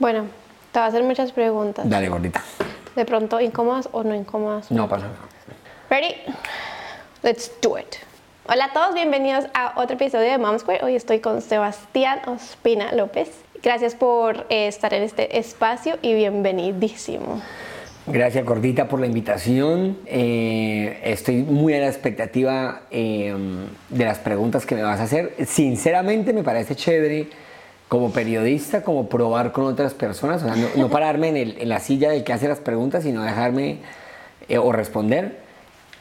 [0.00, 0.24] Bueno,
[0.72, 1.86] te voy a hacer muchas preguntas.
[1.86, 2.42] Dale, gordita.
[2.96, 4.70] De pronto, incómodas o no incómodas.
[4.70, 5.18] No pasa nada.
[5.90, 6.14] Ready?
[7.22, 7.96] Let's do it.
[8.48, 10.84] Hola a todos, bienvenidos a otro episodio de Mom Square.
[10.84, 13.28] Hoy estoy con Sebastián Ospina López.
[13.62, 17.42] Gracias por eh, estar en este espacio y bienvenidísimo.
[18.06, 19.98] Gracias, gordita, por la invitación.
[20.06, 23.36] Eh, estoy muy a la expectativa eh,
[23.90, 25.34] de las preguntas que me vas a hacer.
[25.46, 27.49] Sinceramente, me parece chévere
[27.90, 31.80] como periodista, como probar con otras personas, o sea, no, pararme en, el- en la
[31.80, 33.80] silla del que hace las preguntas, sino dejarme
[34.48, 35.38] eh, o responder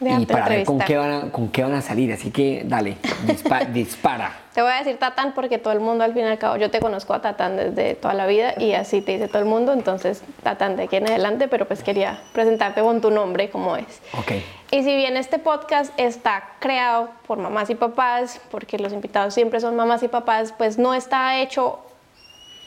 [0.02, 2.12] y para ver con qué, van a, con qué van a salir.
[2.14, 4.32] Así que dale, dispa- dispara.
[4.54, 6.70] Te voy a decir Tatán porque todo el mundo al fin y al cabo, yo
[6.72, 9.72] te conozco a Tatán desde toda la vida y así te dice todo el mundo,
[9.74, 14.02] entonces Tatán de aquí en adelante, pero pues quería presentarte con tu nombre como es.
[14.18, 14.32] Ok.
[14.72, 19.60] Y si bien este podcast está creado por mamás y papás, porque los invitados siempre
[19.60, 21.80] son mamás y papás, pues no está hecho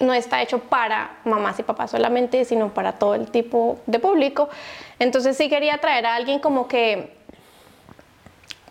[0.00, 4.48] no está hecho para mamás y papás solamente, sino para todo el tipo de público.
[4.98, 7.21] Entonces sí quería traer a alguien como que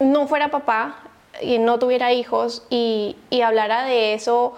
[0.01, 0.97] no fuera papá
[1.41, 4.53] y no tuviera hijos y, y hablara de eso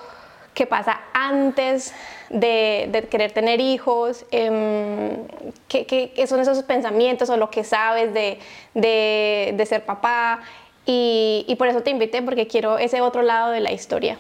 [0.54, 1.94] que pasa antes
[2.30, 5.26] de, de querer tener hijos, em,
[5.68, 8.40] qué qué- qué son esos pensamientos o lo que sabes de,
[8.74, 10.42] de- de ser papá.
[10.86, 14.18] Y, y por eso te invité, porque quiero ese otro lado de la historia.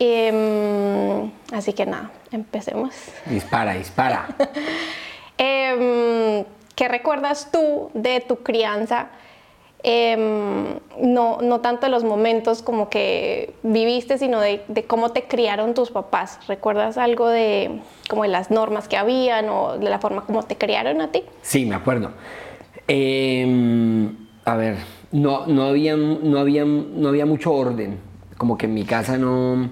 [0.00, 2.94] Em, así que nada, empecemos.
[3.26, 4.26] Dispara, dispara.
[5.38, 6.44] Em,
[6.76, 9.08] ¿Qué recuerdas tú de tu crianza?
[9.86, 15.74] Em, no, no tanto de los momentos como que viviste, sino de, cómo te criaron
[15.74, 16.38] tus papás.
[16.48, 20.56] ¿Recuerdas algo de, como de las normas que habían o de la forma como te
[20.56, 21.22] criaron a ti?
[21.42, 22.12] Sí, me acuerdo.
[22.88, 24.08] Eh,
[24.46, 24.76] a ver,
[25.12, 27.98] no, no, había, no, había, no había mucho orden.
[28.38, 29.68] Como que en mi casa no...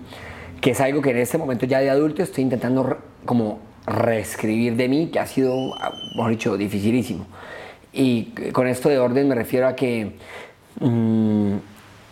[0.60, 4.88] Que es algo que en este momento ya de adulto estoy intentando como reescribir de
[4.88, 7.26] mí, que ha sido, ah, mejor dicho, dificilísimo.
[7.92, 10.12] Y con esto de orden me refiero a que
[10.80, 11.56] mm,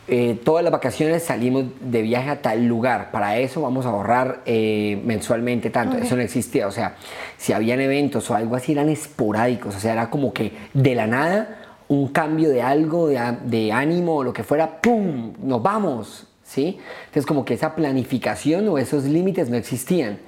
[0.09, 3.11] eh, todas las vacaciones salimos de viaje a tal lugar.
[3.11, 5.97] Para eso vamos a ahorrar eh, mensualmente tanto.
[5.97, 6.67] Eso no existía.
[6.67, 6.97] O sea,
[7.39, 9.77] si habían eventos o algo así, eran esporádicos.
[9.77, 11.57] O sea, era como que de la nada
[11.89, 15.33] un cambio de algo, de, de ánimo o lo que fuera, ¡pum!
[15.43, 16.27] Nos vamos.
[16.45, 16.81] ¿Sí?
[17.07, 20.19] Entonces, como que esa planificación o esos límites no existían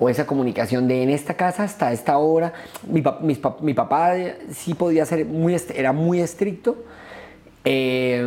[0.00, 2.52] o esa comunicación de en esta casa hasta esta hora.
[2.88, 4.14] Mi, mis mi papá
[4.50, 6.78] sí podía ser muy, era muy estricto
[7.64, 8.26] eh,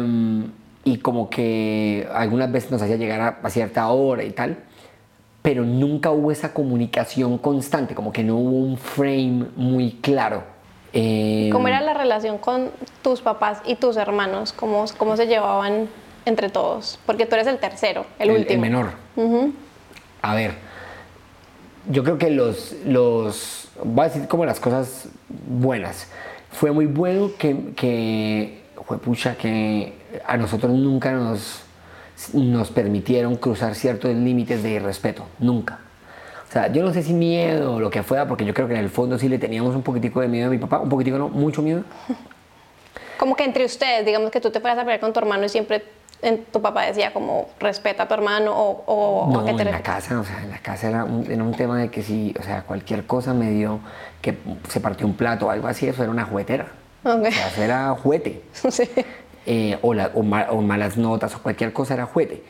[0.85, 4.57] y como que algunas veces nos hacía llegar a, a cierta hora y tal,
[5.41, 10.43] pero nunca hubo esa comunicación constante, como que no hubo un frame muy claro.
[10.93, 12.69] Eh, ¿Cómo era la relación con
[13.01, 14.53] tus papás y tus hermanos?
[14.53, 15.89] ¿Cómo, cómo se llevaban
[16.25, 16.99] entre todos?
[17.07, 18.61] Porque tú eres el tercero, el, último.
[18.61, 18.91] menor.
[20.21, 20.53] A ver,
[21.89, 25.07] yo creo que los, los, voy a decir como las cosas
[25.47, 26.07] buenas.
[26.51, 29.93] Fue muy bueno que, que fue pucha, que
[30.25, 31.63] a nosotros nunca nos,
[32.33, 35.79] nos permitieron cruzar ciertos límites de respeto, nunca.
[36.47, 38.75] O sea, yo no sé si miedo o lo que fuera, porque yo creo que
[38.75, 41.17] en el fondo sí le teníamos un poquitico de miedo a mi papá, un poquitico
[41.17, 41.83] no, mucho miedo.
[43.17, 45.49] Como que entre ustedes, digamos que tú te fueras a pelear con tu hermano y
[45.49, 45.83] siempre
[46.23, 49.61] en- tu papá decía como respeta a tu hermano o, o No, ¿a qué te
[49.63, 52.01] en la casa, o sea, en la casa era un, era un tema de que
[52.01, 53.79] si, o sea, cualquier cosa me dio
[54.21, 54.37] que
[54.69, 56.67] se partió un plato o algo así, eso era una juguetera.
[57.03, 57.25] Ok.
[57.27, 58.41] O sea, eso era juguete.
[58.71, 58.89] Sí.
[59.45, 62.41] Eh, o, la- o ma- o malas notas o cualquier cosa era juguete.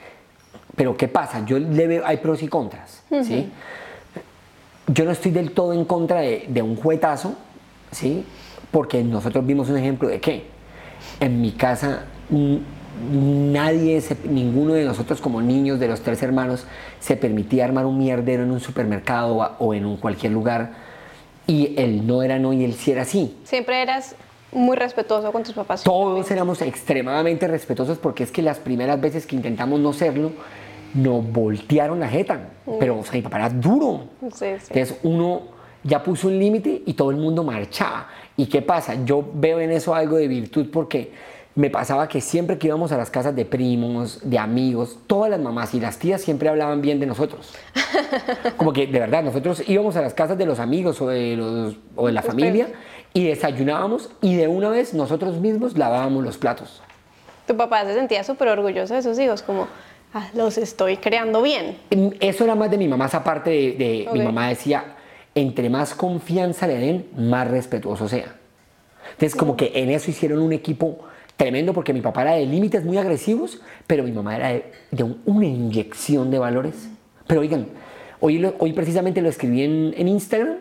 [0.76, 1.44] Pero ¿qué pasa?
[1.46, 3.52] Yo le veo, hay pros y contras, ¿sí?
[4.88, 7.36] Yo no estoy del todo en contra de, de un juguetazo,
[7.92, 8.26] ¿sí?
[8.72, 10.46] Porque nosotros vimos un ejemplo de que
[11.20, 12.56] en mi casa mm,
[13.12, 16.66] nadie, se- ninguno de nosotros como niños de los tres hermanos
[17.00, 20.72] se permitía armar un mierdero en un supermercado o, o en un cualquier lugar
[21.48, 23.36] y el no era no y el sí era sí.
[23.44, 24.16] Siempre eras
[24.52, 25.84] muy respetuoso con tus papás.
[25.84, 30.32] Todos éramos extremadamente respetuosos porque es que las primeras veces que intentamos no serlo,
[30.94, 32.50] nos voltearon la jeta.
[32.80, 34.06] Pero o sea, mi papá era duro.
[34.34, 34.68] Sí, sí.
[34.70, 35.42] Entonces uno
[35.84, 38.08] ya puso un límite y todo el mundo marchaba.
[38.38, 39.04] ¿Y qué pasa?
[39.04, 41.12] Yo veo en eso algo de virtud porque
[41.56, 45.40] me pasaba que siempre que íbamos a las casas de primos, de amigos, todas las
[45.40, 47.54] mamás y las tías siempre hablaban bien de nosotros.
[48.58, 51.76] Como que de verdad, nosotros íbamos a las casas de los amigos o de, los,
[51.96, 52.70] o de la familia
[53.14, 56.82] y desayunábamos y de una vez nosotros mismos lavábamos los platos.
[57.46, 59.68] Tu papá se sentía súper orgulloso de sus hijos, como,
[60.14, 61.78] "Ah, los estoy creando bien.
[62.20, 64.26] Eso era más de mi mamá, esa parte de, de- mi Ok.
[64.26, 64.96] mamá decía,
[65.36, 68.38] entre más confianza le den, más respetuoso sea.
[69.12, 71.00] Entonces como que en eso hicieron un equipo
[71.38, 75.04] tremendo porque mi papá era de límites muy agresivos, pero mi mamá era de, de
[75.04, 76.90] un- una inyección de valores.
[77.28, 77.68] Pero oigan,
[78.26, 80.56] Hoy, lo- hoy precisamente lo escribí en, en Instagram.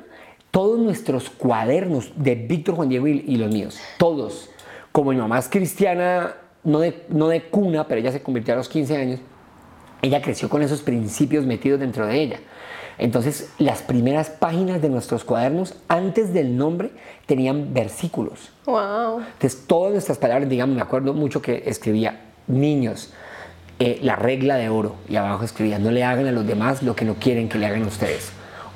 [0.50, 4.50] Todos nuestros cuadernos de Víctor Juan Diego y, y los míos, todos.
[4.90, 6.34] Como mi mamá es cristiana,
[6.64, 9.20] no de, no de cuna, pero ella se convirtió a los 15 años,
[10.02, 12.40] ella creció con esos principios metidos dentro de ella.
[13.02, 16.93] Entonces, las primeras páginas de nuestros cuadernos, antes del nombre,
[17.26, 18.50] tenían versículos.
[18.64, 19.20] Wow.
[19.32, 23.10] Entonces, todas nuestras palabras, digamos, me acuerdo mucho que escribía niños,
[23.81, 26.94] eh, la regla de oro, y abajo escribía, no le hagan a los demás lo
[26.94, 28.31] que no quieren que le hagan a ustedes.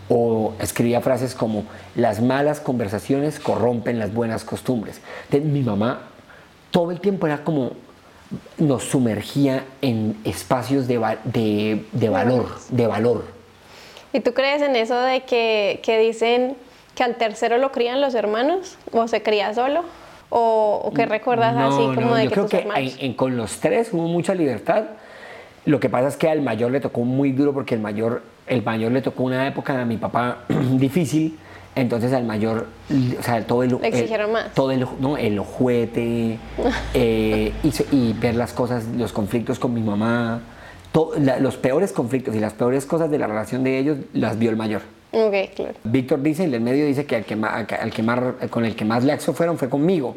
[0.09, 1.63] O escribía frases como,
[1.95, 5.01] las malas conversaciones corrompen las buenas costumbres.
[5.27, 6.01] Entonces, mi mamá
[6.73, 7.73] todo el tiempo era como,
[8.59, 13.36] nos sumergía en espacios de, va- de, de valor, de valor.
[14.13, 16.57] ¿Y tú crees en eso de que, que dicen
[16.95, 18.77] que al tercero lo crían los hermanos?
[18.93, 19.83] ¿O se cría solo?
[20.31, 22.97] ¿O, o que recuerdas No, así como no, de yo que creo tus que hermanos?
[22.99, 24.85] en- en- con los tres hubo mucha libertad.
[25.67, 28.63] Lo que pasa es que al mayor le tocó muy duro porque el mayor, el
[28.63, 31.39] mayor le tocó una época a mi papá difícil.
[31.75, 32.69] Entonces al mayor,
[33.19, 34.55] o sea, todo el, Le exigieron el- más.
[34.55, 36.39] todo el, no, el juguete
[36.95, 40.41] eh, y, y ver las cosas, los conflictos con mi mamá,
[41.19, 44.51] la- los peores conflictos y las peores cosas de la relación de ellos las vio
[44.51, 44.83] el mayor.
[45.13, 45.75] Ok, claro.
[45.85, 48.21] Víctor dice, el del medio dice que, al que, ma- al que más,
[48.51, 50.15] con el que más laxo fueron fue conmigo.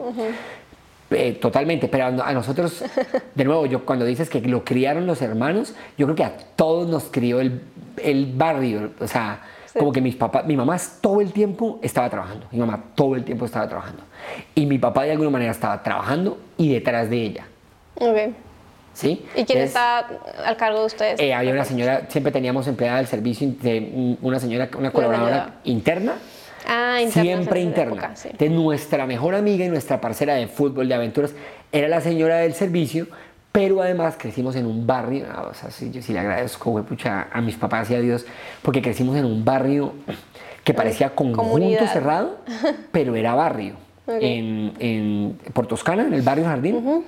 [1.11, 2.83] Eh, totalmente, pero a, no- a nosotros,
[3.35, 6.87] de nuevo, yo cuando dices que lo criaron los hermanos, yo creo que a todos
[6.87, 7.61] nos crió el,
[8.03, 9.41] el barrio, o sea,
[9.77, 13.23] como que mis papás, mi mamá todo el tiempo estaba trabajando, mi mamá todo el
[13.23, 14.03] tiempo estaba trabajando,
[14.53, 17.47] y mi papá de alguna manera estaba trabajando y detrás de ella,
[17.95, 18.17] Ok.
[18.99, 19.25] ¿Sí?
[19.35, 20.07] ¿Y quién está
[20.45, 21.19] al cargo de ustedes?
[21.19, 26.15] eh, había una señora, siempre teníamos empleada del servicio, de, una señora, una colaboradora interna,
[26.67, 27.93] Ah, internos en siempre interna.
[27.93, 28.27] época, sí.
[28.31, 31.33] Entonces, nuestra mejor amiga y nuestra parcera de fútbol, de aventuras,
[31.71, 33.07] era la señora del servicio,
[33.51, 37.27] pero además crecimos en un barrio, ah, o sea, sí, yo sí le agradezco, pucha,
[37.31, 38.25] a mis papás y a Dios,
[38.61, 39.93] porque crecimos en un barrio
[40.63, 41.91] que parecía conjunto comunidad.
[41.91, 42.37] cerrado,
[42.91, 43.73] pero era barrio.
[44.07, 47.03] En, en por Toscana, en el barrio Jardín.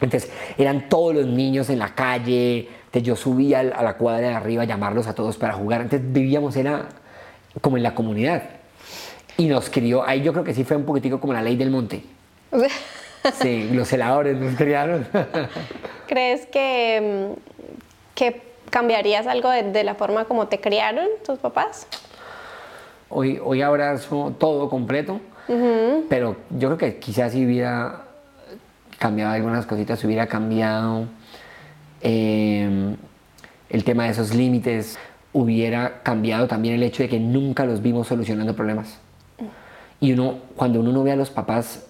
[0.00, 2.68] Entonces, eran todos los niños en la calle.
[2.86, 5.82] Entonces, yo subía a la cuadra de arriba a llamarlos a todos para jugar.
[5.82, 6.88] Entonces, vivíamos, era
[7.60, 8.42] como en la comunidad.
[9.36, 11.70] Y nos crió, ahí yo creo que sí fue un poquitico como la ley del
[11.70, 12.02] monte.
[13.34, 15.06] Sí, los celadores nos criaron.
[16.06, 21.86] ¿Crees que, mm, que cambiarías algo de, de la forma como te criaron tus papás?
[23.10, 25.20] Hoy, hoy abrazo todo completo,
[26.08, 28.04] pero yo creo que quizás si hubiera
[29.00, 31.06] cambiado algunas cositas, hubiera cambiado
[32.02, 32.94] eh,
[33.70, 34.98] el tema de esos límites,
[35.32, 38.98] hubiera cambiado también el hecho de que nunca los vimos solucionando problemas.
[40.00, 41.86] Y uno, cuando uno no ve a los papás,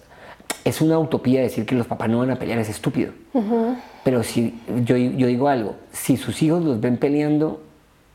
[0.63, 3.11] es una utopía decir que los papás no van a pelear, es estúpido.
[4.05, 7.61] Pero si yo, yo digo algo, si sus hijos los ven peleando,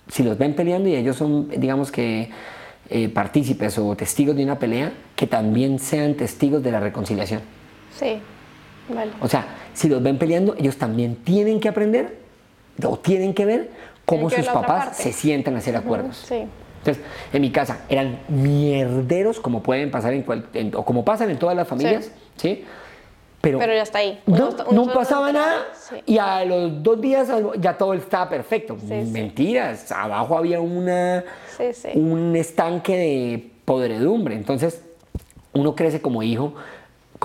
[0.09, 2.31] si los ven peleando y ellos son, digamos que,
[2.89, 7.43] eh, partícipes o testigos de una pelea, que también sean testigos de la reconciliación.
[7.95, 8.21] Sí,
[8.89, 9.13] vale.
[9.21, 12.19] O sea, si los ven peleando, ellos también tienen que aprender
[12.85, 13.71] o tienen que ver
[14.05, 16.17] cómo Tienen sus papás se sientan a hacer acuerdos.
[16.17, 16.45] Sí.
[16.79, 17.03] Entonces,
[17.33, 21.39] en mi casa eran mierderos como pueden pasar en, cual- en- o como pasan en
[21.39, 22.65] todas las familias, ¿sí?
[23.41, 24.21] Pero, Pero ya está ahí.
[24.27, 25.97] no, no pasaba nada sí.
[26.07, 27.29] y a los dos días
[27.61, 28.77] ya todo estaba perfecto.
[28.81, 29.11] Sí, sí.
[29.13, 31.25] Mentiras, abajo había una,
[31.57, 31.89] Sí, sí.
[31.95, 34.35] un estanque de podredumbre.
[34.35, 34.83] Entonces,
[35.53, 36.55] uno crece como hijo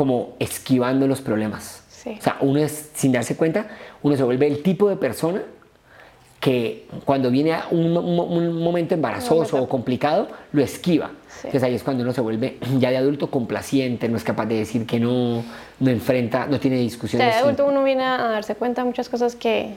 [0.01, 1.83] como esquivando los problemas.
[1.89, 2.15] Sí.
[2.19, 3.67] O sea, uno es, sin darse cuenta,
[4.01, 5.43] uno se vuelve el tipo de persona
[6.39, 11.11] que cuando viene a un, un- un momento embarazoso o complicado, lo esquiva.
[11.35, 14.55] Entonces ahí es cuando uno se vuelve ya de adulto complaciente, no es capaz de
[14.55, 15.43] decir que no,
[15.79, 17.27] no enfrenta, no tiene O discusiones.
[17.27, 19.75] sea, de adulto uno viene a darse cuenta de muchas cosas que,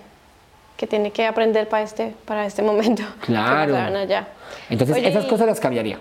[0.78, 3.02] que tiene que aprender para este, para este momento.
[3.20, 3.76] que Claro.
[3.76, 4.28] allá.
[4.70, 5.98] Entonces Oye, esas cosas las cambiaría.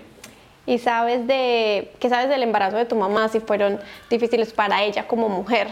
[0.66, 3.78] ¿Y sabes de qué sabes del embarazo de tu mamá si fueron
[4.08, 5.68] difíciles para ella como mujer?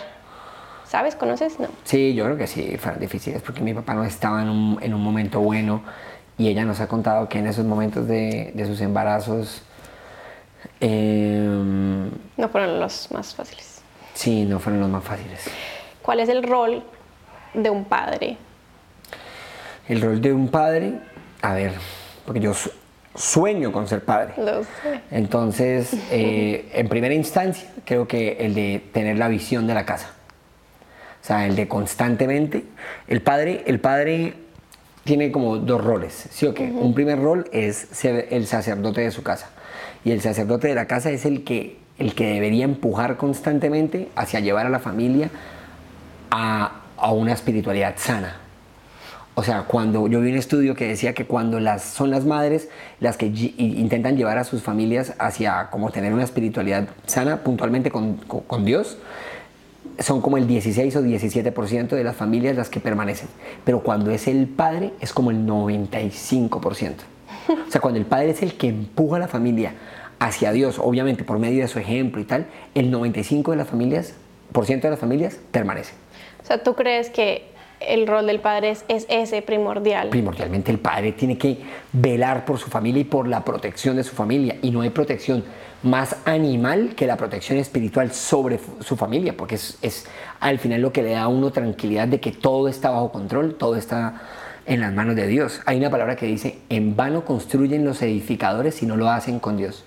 [0.86, 1.16] ¿Sabes?
[1.16, 1.58] ¿Conoces?
[1.58, 1.68] No.
[1.84, 4.92] Sí, yo creo que sí, fueron difíciles porque mi papá no estaba en un, en
[4.92, 5.82] un momento bueno
[6.36, 9.62] y ella nos ha contado que en esos momentos de, de sus embarazos,
[10.80, 13.82] em, No fueron los más fáciles.
[14.14, 15.44] sí, no fueron los más fáciles.
[16.02, 16.82] ¿Cuál es el rol
[17.54, 18.36] de un padre?
[19.88, 20.94] El rol de un padre,
[21.42, 21.72] a ver,
[22.26, 22.52] porque yo
[23.14, 24.34] sueño con ser padre.
[24.36, 25.00] Lo sé.
[25.10, 30.10] Entonces, eh, en primera instancia, creo que el de tener la visión de la casa.
[31.22, 32.64] O sea, el de constantemente.
[33.06, 34.34] El padre, el padre
[35.04, 36.64] tiene como dos roles, ¿sí o qué?
[36.64, 39.50] Un primer rol es ser el sacerdote de su casa.
[40.04, 44.40] Y el sacerdote de la casa es el que, el que debería empujar constantemente hacia
[44.40, 45.30] llevar a la familia
[46.30, 48.41] a, a una espiritualidad sana.
[49.34, 52.68] O sea, cuando yo vi un estudio que decía que cuando las, son las madres
[53.00, 58.16] las que intentan llevar a sus familias hacia como tener una espiritualidad sana, puntualmente con,
[58.16, 58.98] con- Dios,
[59.98, 63.28] son como el 16 o 17% de las familias las que permanecen.
[63.64, 66.92] Pero cuando es el padre es como el 95%.
[67.48, 69.74] O sea, cuando el padre es el que empuja a la familia
[70.18, 74.12] hacia Dios, obviamente por medio de su ejemplo y tal, el 95% de las familias,
[74.52, 75.94] por ciento de las familias permanecen.
[76.42, 77.50] O sea, ¿tú crees que
[77.88, 80.08] el rol del padre es, es ese primordial?
[80.08, 81.58] primordialmente el padre tiene que
[81.92, 84.56] velar por su familia y por la protección de su familia.
[84.62, 85.44] Y no hay protección
[85.82, 90.06] más animal que la protección espiritual sobre su familia, porque es, es
[90.40, 93.54] al final lo que le da a uno tranquilidad de que todo está bajo control,
[93.56, 94.22] todo está
[94.66, 95.60] en las manos de Dios.
[95.66, 99.56] Hay una palabra que dice, en vano construyen los edificadores si no lo hacen con
[99.56, 99.84] Dios.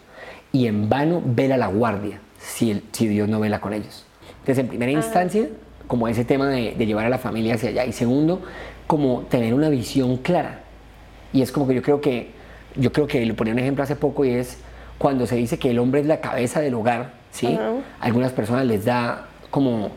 [0.52, 4.06] Y en vano vela la guardia si, el- si Dios no vela con ellos.
[4.40, 5.48] Entonces, en primera instancia,
[5.88, 7.86] como ese tema de, de llevar a la familia hacia allá.
[7.86, 8.42] Y segundo,
[8.88, 10.62] como tener una visión clara.
[11.34, 12.32] Y es como que yo creo que,
[12.76, 14.58] yo creo que le ponía un ejemplo hace poco y es
[14.98, 17.48] cuando se dice que el hombre es la cabeza del hogar, ¿sí?
[18.00, 19.90] Algunas personas les da como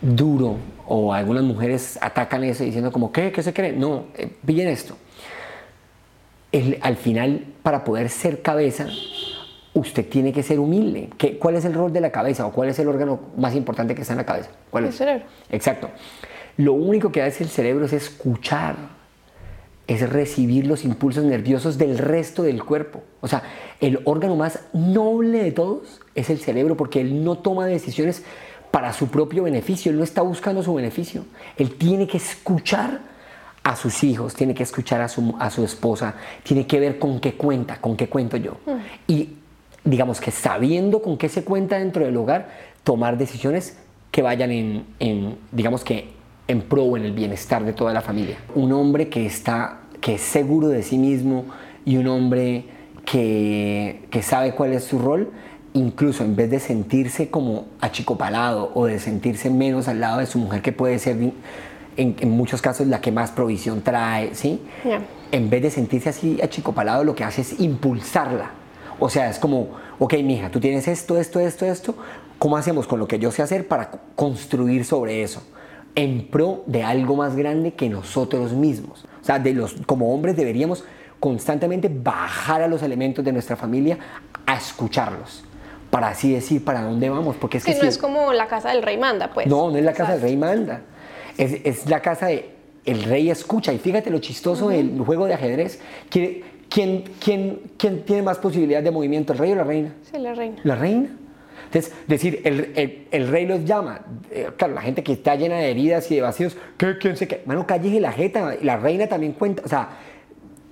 [0.00, 0.56] duro
[0.86, 3.32] o algunas mujeres atacan eso diciendo como, ¿qué?
[3.32, 3.72] ¿Qué se cree?
[3.72, 4.96] No, eh, pillen esto.
[6.52, 8.86] El- al final, para poder ser cabeza,
[9.76, 11.10] usted tiene que ser humilde.
[11.18, 13.94] ¿Qué, ¿Cuál es el rol de la cabeza o cuál es el órgano más importante
[13.94, 14.50] que está en la cabeza?
[14.70, 14.96] ¿Cuál El es?
[14.96, 15.24] cerebro.
[15.50, 15.90] Exacto.
[16.56, 18.76] Lo único que hace el cerebro es escuchar,
[19.86, 23.02] es recibir los impulsos nerviosos del resto del cuerpo.
[23.20, 23.42] O sea,
[23.80, 28.22] el órgano más noble de todos es el cerebro porque él no toma decisiones
[28.70, 31.24] para su propio beneficio, él no está buscando su beneficio.
[31.58, 33.00] Él tiene que escuchar
[33.62, 37.20] a sus hijos, tiene que escuchar a su, a su esposa, tiene que ver con
[37.20, 38.56] qué cuenta, con qué cuento yo.
[39.06, 39.30] Y
[39.86, 42.48] digamos que sabiendo con qué se cuenta dentro del hogar,
[42.84, 43.78] tomar decisiones
[44.10, 46.08] que vayan en, en, digamos que
[46.48, 48.36] en pro o en el bienestar de toda la familia.
[48.54, 51.46] Un hombre que está, que es seguro de sí mismo
[51.84, 52.64] y un hombre
[53.04, 55.30] que, que sabe cuál es su rol,
[55.72, 60.38] incluso en vez de sentirse como achicopalado o de sentirse menos al lado de su
[60.38, 61.16] mujer, que puede ser
[61.96, 64.60] en, en muchos casos la que más provisión trae, ¿sí?
[65.32, 68.50] En vez de sentirse así achicopalado, lo que hace es impulsarla.
[68.98, 71.94] O sea, es como, ok, mija, tú tienes esto, esto, esto, esto.
[72.38, 75.42] ¿Cómo hacemos con lo que yo sé hacer para co- construir sobre eso?
[75.94, 79.04] En pro de algo más grande que nosotros mismos.
[79.22, 80.84] O sea, de los, como hombres deberíamos
[81.20, 83.98] constantemente bajar a los elementos de nuestra familia
[84.46, 85.42] a escucharlos.
[85.90, 87.36] Para así decir para dónde vamos.
[87.36, 89.46] Porque es que no si- es como la casa del rey manda, pues.
[89.46, 90.82] no, no es la casa del rey manda.
[91.38, 92.50] Es, es la casa de
[92.84, 93.72] el rey escucha.
[93.72, 95.80] Y fíjate lo chistoso del juego de ajedrez.
[96.10, 99.94] ¿Quién, quién, quién, quién tiene más posibilidad de movimiento, el rey o la reina?
[100.02, 100.56] Sí, la reina.
[100.64, 101.08] La reina.
[101.66, 104.00] Entonces, decir, el, el- el rey los llama.
[104.30, 107.26] Eh, claro, la gente que está llena de heridas y de vacíos, ¿qué, ¿quién se
[107.26, 107.42] qué?
[107.46, 108.54] Mano, cállese la jeta.
[108.62, 109.62] La reina también cuenta.
[109.64, 109.88] O sea,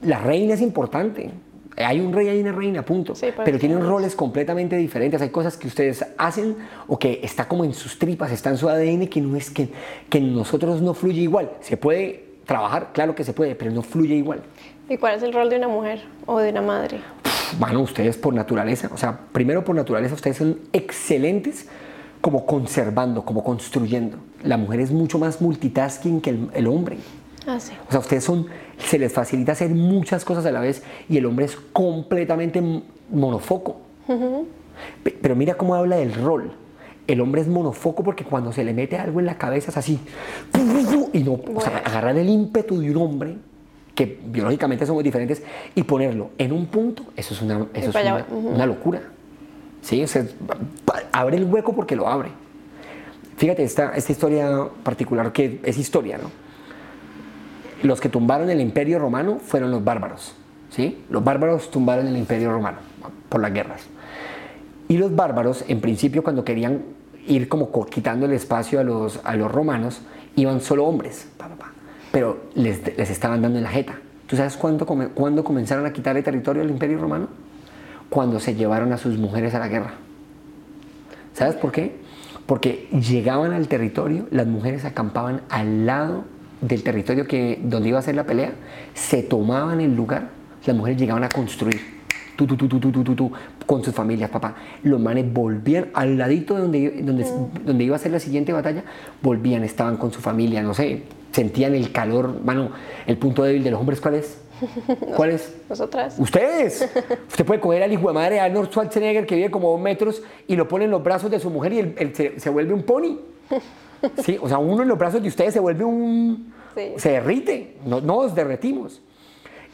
[0.03, 1.31] la reina es importante.
[1.77, 3.17] Hay un rey, hay una reina, punto.
[3.17, 3.85] Sí, por Pero tienen es.
[3.85, 5.21] roles completamente diferentes.
[5.21, 8.69] Hay cosas que ustedes hacen o que está como en sus tripas, está en su
[8.69, 9.69] ADN, que no es que,
[10.09, 11.51] que en nosotros no fluye igual.
[11.61, 14.41] Se puede trabajar, claro que se puede, pero no fluye igual.
[14.89, 17.01] ¿Y cuál es el rol de una mujer o de una madre?
[17.59, 21.69] Bueno, ustedes por naturaleza, o sea, primero por naturaleza ustedes son excelentes
[22.21, 24.17] como conservando, como construyendo.
[24.43, 26.97] La mujer es mucho más multitasking que el, el hombre.
[27.47, 27.73] Ah, sí.
[27.89, 28.47] O sea, ustedes son,
[28.79, 32.63] se les facilita hacer muchas cosas a la vez y el hombre es completamente
[33.11, 33.77] monofoco.
[35.03, 36.53] Pe- Pero mira cómo habla del rol.
[37.07, 40.01] El hombre es monofoco porque cuando se le mete algo en la cabeza es así.
[41.13, 43.37] Y no, o sea, agarrar el ímpetu de un hombre,
[43.95, 45.43] que biológicamente somos diferentes,
[45.75, 49.03] y ponerlo en un punto, eso es una, eso es una, locura.
[49.83, 50.03] ¿Sí?
[50.03, 50.25] O sea,
[51.13, 52.31] abre el hueco porque lo abre.
[53.37, 56.31] Fíjate esta, esta historia particular que es historia, ¿no?
[57.83, 60.35] Los que tumbaron el imperio romano fueron los bárbaros,
[60.71, 61.05] ¿sí?
[61.11, 62.79] Los bárbaros tumbaron el imperio romano
[63.29, 63.83] por las guerras.
[64.89, 66.83] Y los bárbaros, en principio, cuando querían
[67.27, 70.01] ir como co- quitando el espacio a los, a los romanos,
[70.37, 71.49] iban solo hombres, pa,
[72.13, 73.95] pero les, les estaban dando en la jeta.
[74.27, 77.29] ¿Tú sabes cuándo, cuándo comenzaron a quitar el territorio del imperio romano?
[78.09, 79.95] Cuando se llevaron a sus mujeres a la guerra.
[81.33, 81.97] ¿Sabes por qué?
[82.47, 86.25] Porque llegaban al territorio, las mujeres acampaban al lado
[86.61, 88.53] del territorio que, donde iba a ser la pelea,
[88.95, 90.29] se tomaban el lugar,
[90.65, 91.94] las mujeres llegaban a construir.
[92.37, 93.33] Tú, tú, tú, tú, tú, tú, tú, tú,
[93.67, 94.57] con sus familias, papá.
[94.83, 97.27] Los manes volvían al ladito de donde, donde,
[97.65, 98.85] donde iba a ser la siguiente batalla,
[99.23, 102.41] volvían, estaban con su familia, no sé, sentían el calor.
[102.45, 102.71] Mano,
[103.07, 104.39] el punto débil de los hombres, ¿cuál es?
[105.17, 105.55] ¿Cuál es?
[105.69, 106.17] Nosotras.
[106.19, 106.89] Ustedes.
[107.29, 110.57] Usted puede coger al hijo de madre Arnold Schwarzenegger que vive como dos metros y
[110.57, 113.19] lo pone en los brazos de su mujer y se, se vuelve un pony.
[114.23, 116.53] Sí, o sea, uno en los brazos de ustedes se vuelve un,
[116.97, 119.01] se derrite, no, nos derretimos.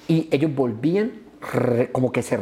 [0.07, 1.12] Y ellos volvían,
[1.92, 2.38] como que se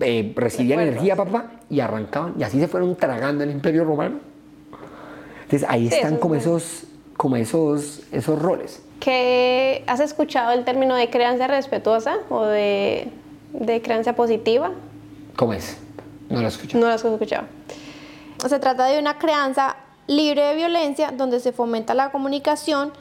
[0.00, 4.18] eh, recibían energía, papá, y arrancaban, y así se fueron tragando el imperio romano.
[5.44, 6.84] Entonces ahí están como esos,
[7.16, 8.82] como esos, esos roles.
[9.00, 13.08] ¿Qué, ¿Has escuchado el término de crianza respetuosa o de,
[13.52, 14.72] de crianza positiva?
[15.36, 15.78] ¿Cómo es?
[16.28, 16.80] No lo he escuchado.
[16.80, 17.46] No lo has escuchado.
[18.46, 19.76] Se trata de una crianza
[20.06, 22.92] libre de violencia donde se fomenta la comunicación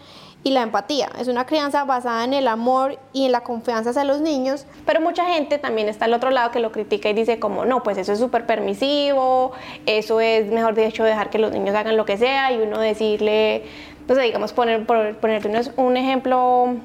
[0.45, 1.09] y la empatía.
[1.19, 4.67] Es una crianza basada en el amor y en la confianza hacia los niños.
[4.85, 7.81] Pero mucha gente también está al otro lado que lo critica y dice como, no,
[7.81, 9.53] pues eso es súper permisivo,
[9.87, 12.79] eso es mejor de hecho dejar que los niños hagan lo que sea y uno
[12.79, 13.63] decirle,
[14.07, 16.75] no sé, digamos, poner, por, ponerte un, ejemplo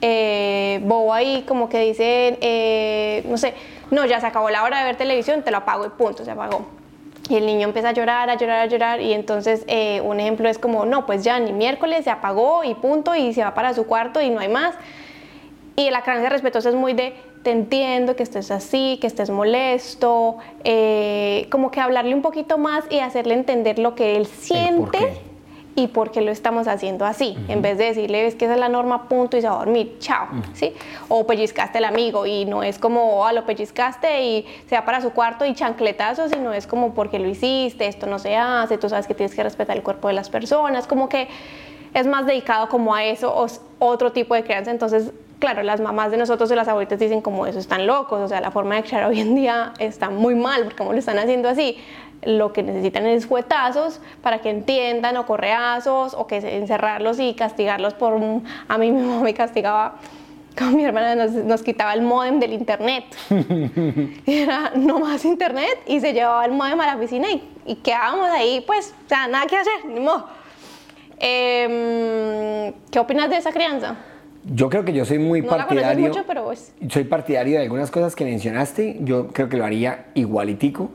[0.00, 3.52] eh, bobo ahí, como que dice, eh, no sé,
[3.90, 6.30] no, ya se acabó la hora de ver televisión, te lo apago y punto, se
[6.30, 6.81] apagó.
[7.28, 10.48] Y el niño empieza a llorar, a llorar, a llorar y entonces eh, un ejemplo
[10.48, 13.74] es como, no, pues ya ni miércoles se apagó y punto y se va para
[13.74, 14.74] su cuarto y no hay más.
[15.76, 20.38] Y la creencia respetuosa es muy de, te entiendo que estés así, que estés molesto,
[20.64, 25.31] eh, como que hablarle un poquito más y hacerle entender lo que él siente
[25.74, 28.60] y por qué lo estamos haciendo así, en vez de decirle, es que esa es
[28.60, 30.74] la norma, punto, y se va a dormir, chao, ¿sí?
[31.08, 35.00] O pellizcaste al amigo y no es como, ah, lo pellizcaste y se va para
[35.00, 37.86] su cuarto y chancletazo, sino es como, porque lo hiciste?
[37.86, 40.86] Esto no se hace, tú sabes que tienes que respetar el cuerpo de las personas,
[40.86, 41.28] como que
[41.94, 43.46] es más dedicado como a eso, o
[43.78, 47.46] otro tipo de crianza, entonces claro, las mamás de nosotros y las abuelitas dicen como
[47.46, 50.62] eso están locos, o sea, la forma de criar hoy en día está muy mal,
[50.62, 51.78] porque como lo están haciendo así,
[52.22, 57.94] lo que necesitan es fuetazos para que entiendan o correazos o que encerrarlos y castigarlos
[57.94, 59.96] por un, a mí mi mamá me castigaba
[60.56, 63.04] con mi hermana nos, nos, quitaba el modem del internet
[64.26, 68.28] era no más internet y se llevaba el modem a la oficina y, y quedábamos
[68.30, 70.26] ahí pues o sea nada que hacer ni modo
[71.24, 73.96] eh, ¿qué opinas de esa crianza?
[74.44, 76.02] Yo creo que yo soy muy no partidario.
[76.02, 76.74] La mucho, pero pues...
[76.88, 78.98] Soy partidario de algunas cosas que mencionaste.
[79.02, 80.90] Yo creo que lo haría igualitico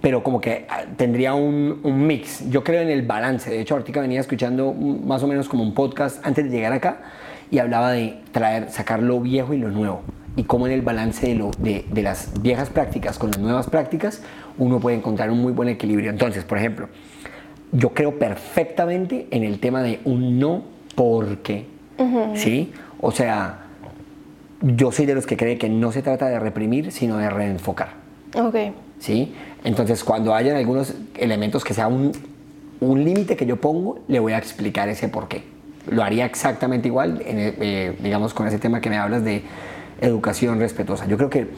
[0.00, 2.48] pero como que ah, tendría un, un, mix.
[2.50, 3.50] Yo creo en el balance.
[3.50, 7.02] De hecho, ahorita venía escuchando más o menos como un podcast antes de llegar acá
[7.50, 10.02] y hablaba de traer, sacar lo viejo y lo nuevo.
[10.36, 13.68] Y cómo en el balance de, lo, de, de las viejas prácticas con las nuevas
[13.68, 14.22] prácticas
[14.58, 16.10] uno puede encontrar un muy buen equilibrio.
[16.10, 16.88] Entonces, por ejemplo,
[17.72, 20.62] yo creo perfectamente en el tema de un no
[20.94, 21.66] porque.
[22.34, 22.72] ¿Sí?
[22.98, 23.66] O sea,
[24.62, 27.90] yo soy de los que cree que no se trata de reprimir, sino de reenfocar.
[28.34, 28.56] Ok.
[29.00, 29.34] ¿sí?
[29.64, 32.12] Entonces, cuando hayan algunos elementos que sea un,
[32.80, 35.44] un límite que yo pongo, le voy a explicar ese por qué.
[35.88, 39.42] Lo haría exactamente igual, eh, digamos, con ese tema que me hablas de
[40.00, 41.06] educación respetuosa.
[41.06, 41.48] Yo creo que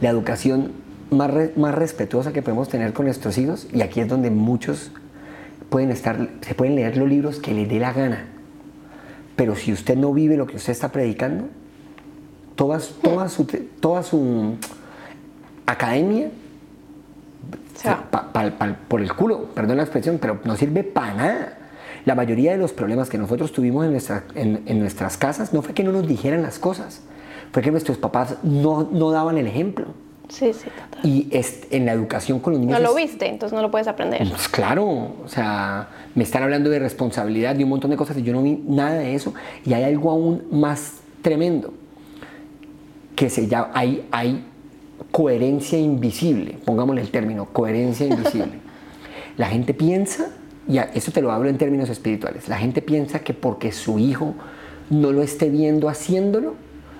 [0.00, 0.72] la educación
[1.10, 4.90] más, más respetuosa que podemos tener con nuestros hijos, y aquí es donde muchos
[5.68, 8.26] pueden estar, se pueden leer los libros que les dé la gana,
[9.36, 11.44] pero si usted no vive lo que usted está predicando,
[12.56, 13.46] toda, toda, su,
[13.80, 14.56] toda su
[15.66, 16.30] academia
[18.88, 21.58] por el culo, perdón la expresión, pero no sirve para nada.
[22.04, 23.86] La mayoría de los problemas que nosotros tuvimos
[24.34, 27.02] en, en, nuestras casas no fue que no nos dijeran las cosas,
[27.52, 29.86] fue que nuestros papás no, no daban el ejemplo.
[30.28, 31.08] Sí, sí, total.
[31.08, 32.80] Y es, en la educación con los niños.
[32.80, 34.26] No lo viste, entonces no lo puedes aprender.
[34.28, 38.22] Pues claro, o sea, me están hablando de responsabilidad, de un montón de cosas y
[38.22, 39.34] yo no vi nada de eso.
[39.64, 41.74] Y hay algo aún más tremendo,
[43.14, 44.44] que se llama, hay, hay
[45.12, 48.58] coherencia invisible, pongámosle el término, coherencia invisible.
[49.36, 50.30] La gente piensa,
[50.66, 54.34] y eso te lo hablo en términos espirituales, la gente piensa que porque su hijo
[54.90, 56.54] no lo esté viendo haciéndolo,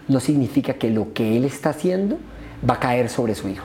[0.08, 2.18] no significa que lo que él está haciendo
[2.68, 3.64] va a caer sobre su hijo.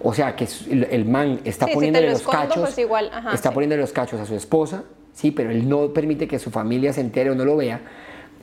[0.00, 4.20] O sea, que el man está poniéndole los cachos, pues igual, está poniéndole los cachos
[4.20, 7.44] a su esposa, sí, pero él no permite que su familia se entere o no
[7.44, 7.80] lo vea.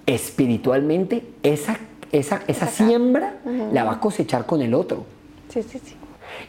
[0.06, 1.78] Espiritualmente, esa,
[2.12, 3.38] esa, esa siembra
[3.72, 5.15] la va a cosechar con el otro.
[5.50, 5.96] Sí, sí, sí.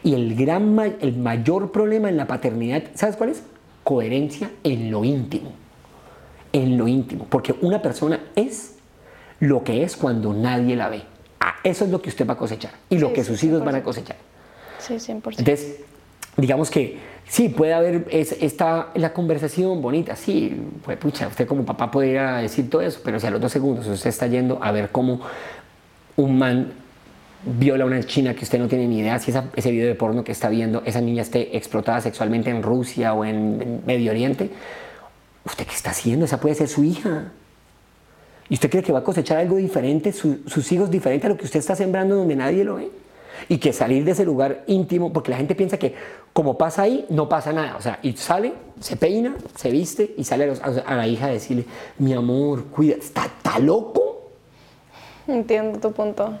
[0.03, 3.43] Y el, gran, el mayor problema en la paternidad, ¿sabes cuál es?
[3.83, 5.51] Coherencia en lo íntimo.
[6.51, 7.25] En lo íntimo.
[7.29, 8.75] Porque una persona es
[9.39, 11.03] lo que es cuando nadie la ve.
[11.39, 13.75] Ah, eso es lo que usted va a cosechar y lo que sus hijos van
[13.75, 14.17] a cosechar.
[14.79, 15.39] Sí, 100%.
[15.39, 15.77] Entonces,
[16.35, 21.65] digamos que sí, puede haber es, esta, la conversación bonita, sí, pues pucha, usted como
[21.65, 24.71] papá podría decir todo eso, pero si a los dos segundos usted está yendo a
[24.71, 25.21] ver cómo
[26.15, 26.73] un man
[27.43, 30.31] viola una china que usted no tiene ni idea si ese video de porno que
[30.31, 34.49] está viendo, esa niña esté explotada sexualmente en Rusia o en, Medio Oriente,
[35.45, 36.25] ¿usted qué está haciendo?
[36.25, 37.31] Esa puede ser su hija.
[38.49, 41.45] ¿Y usted cree que va a cosechar algo diferente, sus hijos diferentes a lo que
[41.45, 42.89] usted está sembrando donde nadie lo ve?
[43.49, 45.93] Y que salir de ese lugar íntimo, porque la gente piensa que
[46.33, 47.75] como pasa ahí, no pasa nada.
[47.75, 50.53] O sea, y sale, se peina, se viste y sale
[50.85, 51.65] a la hija a decirle,
[51.99, 54.29] mi amor, cuida, ¿está, está loco?
[55.27, 56.37] Entiendo tu punto.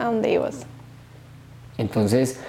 [0.00, 0.64] ¿A dónde ibas?
[1.76, 2.40] Entonces,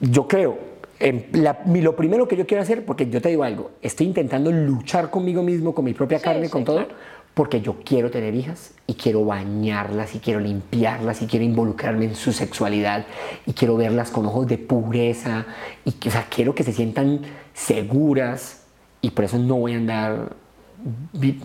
[0.00, 0.58] yo creo,
[1.00, 4.06] en la- mi- lo primero que yo quiero hacer, porque yo te digo algo, estoy
[4.06, 6.94] intentando luchar conmigo mismo, con mi propia Sí, carne, sí, con todo, claro.
[7.34, 12.14] porque yo quiero tener hijas y quiero bañarlas y quiero limpiarlas y quiero involucrarme en
[12.14, 13.06] su sexualidad
[13.46, 15.46] y quiero verlas con ojos de pureza
[15.84, 17.22] y que- o sea, quiero que se sientan
[17.54, 18.62] seguras
[19.00, 20.36] y por eso no voy a andar,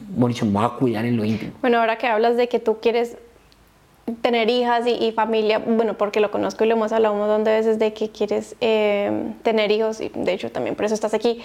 [0.09, 1.53] bueno, me voy a cuidar en lo íntimo.
[1.61, 3.17] Bueno, ahora que hablas de que tú quieres
[4.21, 7.43] tener hijas y, y familia, bueno, porque lo conozco y lo hemos hablado un montón
[7.43, 11.13] de veces de que quieres eh, tener hijos y de hecho también por eso estás
[11.13, 11.41] aquí.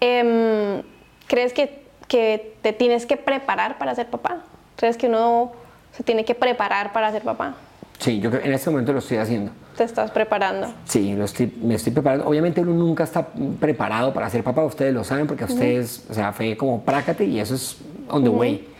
[0.00, 0.82] Em,
[1.26, 4.44] ¿Crees que, que te tienes que preparar para ser papá?
[4.76, 5.52] ¿Crees que uno
[5.92, 7.56] se tiene que preparar para ser papá?
[7.98, 9.50] Sí, yo creo en este momento lo estoy haciendo.
[9.76, 10.68] ¿Te estás preparando?
[10.84, 12.26] Sí, lo estoy, me estoy preparando.
[12.26, 13.26] Obviamente uno nunca está
[13.58, 17.40] preparado para ser papá, ustedes lo saben, porque ustedes, o sea, fue como prácate y
[17.40, 18.75] eso es on the way.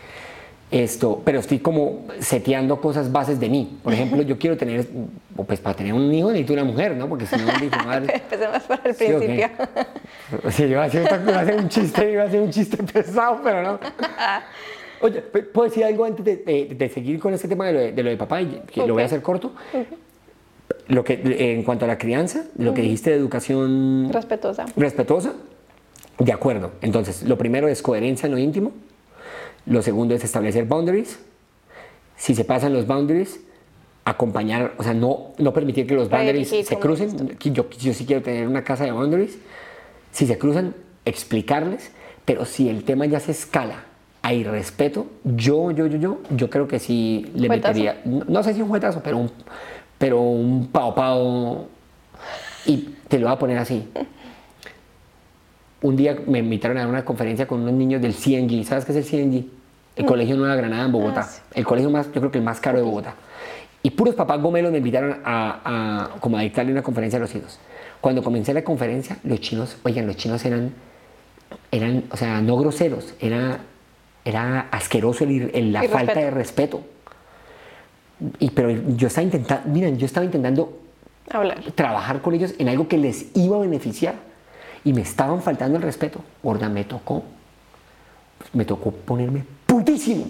[0.70, 3.78] Esto, pero estoy como seteando cosas bases de mí.
[3.84, 4.84] Por ejemplo, yo quiero tener,
[5.46, 7.08] pues para tener un hijo necesito una mujer, ¿no?
[7.08, 8.14] Porque si no, dijo, madre.
[8.30, 9.48] Empecemos por el ¿sí principio.
[10.50, 12.82] Sí, yo iba a hacer, iba a hacer un chiste, iba a hacer un chiste
[12.82, 13.78] pesado, pero no.
[15.02, 17.78] Oye, ¿p- ¿puedo decir algo antes de, de- de seguir con este tema de lo
[17.78, 18.40] de, de lo papá?
[18.42, 19.52] Y que lo voy a hacer corto.
[20.88, 21.20] Lo que,
[21.54, 24.66] en cuanto a la crianza, lo que dijiste de educación Respetuosa.
[24.76, 25.32] respetuosa,
[26.18, 26.72] de acuerdo.
[26.80, 28.72] Entonces, lo primero es coherencia en lo íntimo.
[29.66, 31.18] Lo segundo es establecer boundaries.
[32.16, 33.40] Si se pasan los boundaries,
[34.04, 37.36] acompañar, o sea, no, no permitir que los boundaries se crucen.
[37.40, 39.38] Yo, yo sí quiero tener una casa de boundaries.
[40.12, 40.74] Si se cruzan,
[41.04, 41.90] explicarles.
[42.24, 43.84] Pero si el tema ya se escala
[44.22, 47.74] a irrespeto, yo, yo, yo, yo, yo creo que sí le ¿Juetazo?
[47.74, 49.30] metería, no, no sé si un juetazo, pero un,
[49.98, 51.68] pero un pao pao.
[52.64, 53.88] Y te lo voy a poner así
[55.82, 58.64] un día me invitaron a una conferencia con unos niños del CNG.
[58.64, 59.44] ¿Sabes qué es el CNG?
[59.96, 61.20] El Colegio Nueva Granada en Bogotá.
[61.20, 61.40] Ah, sí.
[61.54, 63.14] El colegio más, yo creo que el más caro de Bogotá.
[63.82, 65.60] Y puros papás gomelos me invitaron a,
[66.14, 67.58] a- como a dictarle una conferencia a los hijos.
[68.00, 70.72] Cuando comencé la conferencia, los chinos, oigan, los chinos eran,
[71.70, 73.60] eran o sea, no groseros, era,
[74.24, 76.06] era asqueroso el, el- la Irrespeto.
[76.06, 76.80] falta de respeto.
[78.38, 80.78] Y, pero yo estaba intentando, miren, yo estaba intentando
[81.30, 81.58] Hablar.
[81.74, 84.14] trabajar con ellos en algo que les iba a beneficiar
[84.84, 86.20] y me estaban faltando el respeto.
[86.42, 87.22] Gorda, me tocó,
[88.52, 90.24] me tocó ponerme putísimo.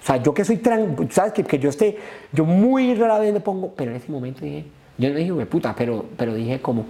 [0.00, 1.98] O sea, yo que soy tran, sabes que, que yo esté,
[2.32, 4.64] yo muy rara vez me pongo, pero en ese momento dije,
[4.96, 6.86] yo no dije me puta, pero, pero dije como,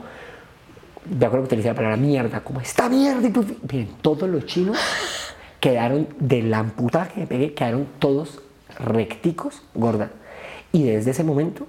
[1.05, 3.27] de acuerdo que utilicé la palabra mierda, como esta mierda.
[3.27, 4.79] y pues, Miren, todos los chinos
[5.61, 8.41] quedaron de la amputada que me pegué, quedaron todos
[8.79, 10.11] recticos, gorda.
[10.73, 11.67] Y desde ese momento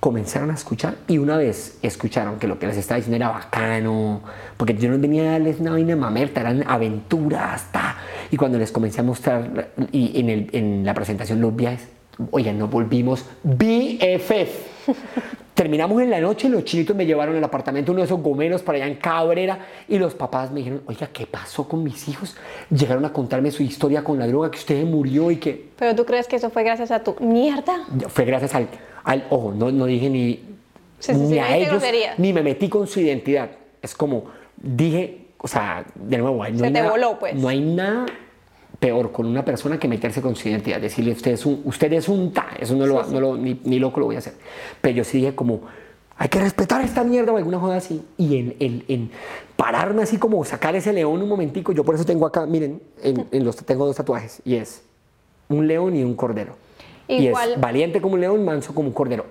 [0.00, 4.22] comenzaron a escuchar y una vez escucharon que lo que les estaba diciendo era bacano,
[4.56, 7.96] porque yo no venía a darles una vaina mamerta, eran aventuras, ta.
[8.30, 11.86] y cuando les comencé a mostrar y en, el- en la presentación los viajes,
[12.30, 14.69] oigan, nos volvimos BFF.
[15.54, 18.62] Terminamos en la noche y los chinitos me llevaron al apartamento, uno de esos gomeros
[18.62, 22.34] para allá en Cabrera, y los papás me dijeron, oiga, ¿qué pasó con mis hijos?
[22.70, 26.04] Llegaron a contarme su historia con la droga, que usted murió y que Pero tú
[26.06, 27.84] crees que eso fue gracias a tu mierda.
[28.08, 28.68] fue gracias al,
[29.04, 30.40] al ojo, no, no dije ni,
[30.98, 31.82] Sí, sí, ni a ellos,
[32.18, 33.50] ni me metí con su identidad.
[33.82, 34.24] Es como
[34.56, 37.34] dije, o sea, de nuevo, no Se hay te nada, voló, pues.
[37.34, 38.06] no hay nada
[38.80, 42.08] peor con una persona que meterse con su identidad, decirle usted es un, usted es
[42.08, 44.32] un ta, eso no lo, no lo- ni, ni loco lo voy a hacer.
[44.80, 45.60] Pero yo sí dije como,
[46.16, 48.02] hay que respetar esta mierda o alguna joda así.
[48.16, 49.10] Y en, en- en
[49.56, 53.26] pararme así como sacar ese león un momentico, yo por eso tengo acá, miren, en,
[53.30, 54.82] en los, tengo dos tatuajes, y es
[55.50, 56.56] un león y un cordero.
[57.06, 59.26] Igual- Y es valiente como un león, manso como un cordero.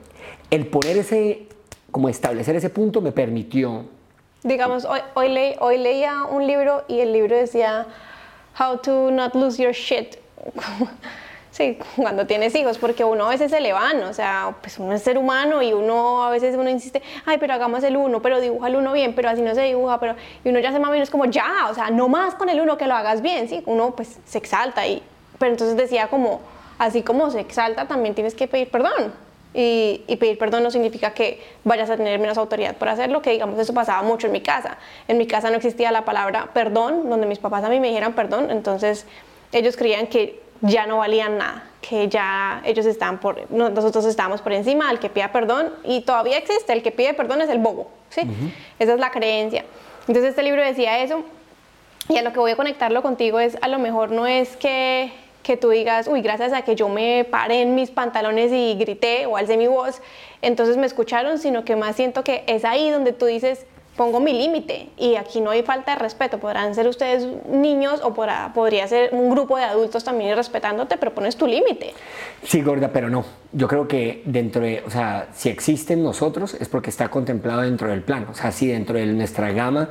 [0.51, 1.47] El poner ese,
[1.89, 3.85] como establecer ese punto me permitió
[4.43, 7.87] Digamos, hoy, hoy, leí- hoy leía un libro y el libro decía
[8.59, 10.17] How to not lose your shit.
[11.51, 14.93] sí, cuando tienes hijos, porque uno a veces se le van, o sea, pues uno
[14.93, 18.41] es ser humano y uno a veces uno insiste, ay, pero hagamos el uno, pero
[18.41, 20.97] dibuja el uno bien, pero así no se dibuja, pero y uno ya se mami
[20.97, 23.47] y es como ya, o sea, no más con el uno que lo hagas bien,
[23.47, 25.03] sí, uno pues se exalta y,
[25.37, 26.41] pero entonces decía como,
[26.77, 29.13] así como se exalta, también tienes que pedir perdón.
[29.53, 33.31] Y, y pedir perdón no significa que vayas a tener menos autoridad por hacerlo, que
[33.31, 34.77] digamos eso pasaba mucho en mi casa.
[35.07, 38.13] En mi casa no existía la palabra perdón, donde mis papás a mí me dijeran
[38.13, 39.07] perdón, entonces
[39.51, 44.41] ellos creían que ya no valían nada, que ya ellos estaban por, no- nosotros estábamos
[44.41, 47.57] por encima, el que pida perdón, y todavía existe, el que pide perdón es el
[47.57, 48.21] bobo, ¿sí?
[48.77, 49.65] Esa es la creencia.
[50.01, 51.23] Entonces este libro decía eso,
[52.07, 55.11] y a lo que voy a conectarlo contigo es, a lo mejor no es que,
[55.43, 59.25] que tú digas, uy, gracias a que yo me paré en mis pantalones y grité
[59.25, 60.01] o alcé mi voz,
[60.41, 63.65] entonces me escucharon, sino que más siento que es ahí donde tú dices,
[63.99, 66.37] pongo mi límite y aquí no hay falta de respeto.
[66.37, 71.35] Podrán ser ustedes niños o podría ser un grupo de adultos también respetándote, pero pones
[71.35, 71.93] tu límite.
[72.41, 73.25] Sí, gorda, pero no.
[73.51, 77.89] Yo creo que dentro de, o sea, si existen nosotros es porque está contemplado dentro
[77.89, 78.25] del plan.
[78.31, 79.89] O sea, si dentro de nuestra gama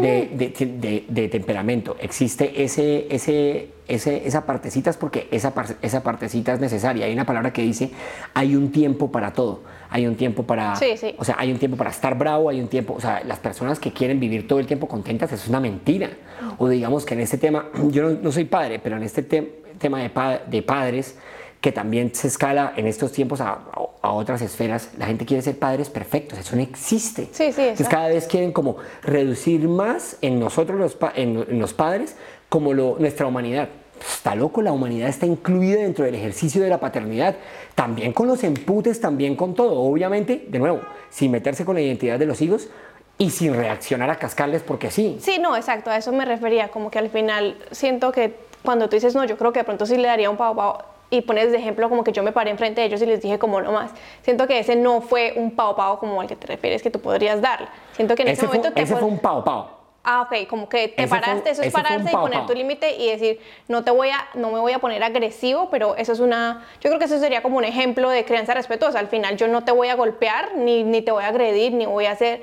[0.00, 6.52] de, de, de, temperamento existe ese, ese, ese, esa partecita es porque esa, esa partecita
[6.52, 7.06] es necesaria.
[7.06, 7.90] Hay una palabra que dice,
[8.34, 10.74] hay un tiempo para todo hay un tiempo para,
[11.18, 13.78] o sea, hay un tiempo para estar bravo, hay un tiempo, o sea, las personas
[13.78, 16.10] que quieren vivir todo el tiempo contentas, eso es una mentira.
[16.58, 20.10] O digamos que en este tema, yo no, soy padre, pero en este tema de,
[20.46, 21.16] de, padres,
[21.60, 23.60] que también se escala en estos tiempos a,
[24.02, 27.28] a, otras esferas, la gente quiere ser padres perfectos, eso no existe.
[27.32, 32.14] Sí, sí, Entonces cada vez quieren como reducir más en nosotros los, en, los padres
[32.48, 33.68] como lo, nuestra humanidad
[34.00, 37.36] está loco, la humanidad está incluida dentro del ejercicio de la paternidad,
[37.74, 40.80] también con los emputes, también con todo, obviamente, de nuevo,
[41.10, 42.68] sin meterse con la identidad de los hijos
[43.16, 45.18] y sin reaccionar a cascarles porque sí.
[45.20, 48.34] Sí, no, exacto, a eso me refería, como que al final siento que
[48.64, 50.78] cuando tú dices, no, yo creo que de pronto sí le daría un pavo pavo
[51.10, 53.38] y pones de ejemplo como que yo me paré enfrente de ellos y les dije
[53.38, 53.90] como no más.
[54.22, 57.00] Siento que ese no fue un pavo pavo como al que te refieres que tú
[57.00, 57.70] podrías dar.
[57.92, 59.77] Siento que en ese, momento te ese fue un pavo pavo
[60.08, 63.40] ah, ok, como que te paraste, eso es pararse y poner tu límite y decir,
[63.68, 66.88] no te voy a, no me voy a poner agresivo, pero eso es una, yo
[66.88, 68.98] creo que eso sería como un ejemplo de crianza respetuosa.
[68.98, 71.84] Al final yo no te voy a golpear, ni, ni te voy a agredir, ni
[71.84, 72.40] voy a hacer,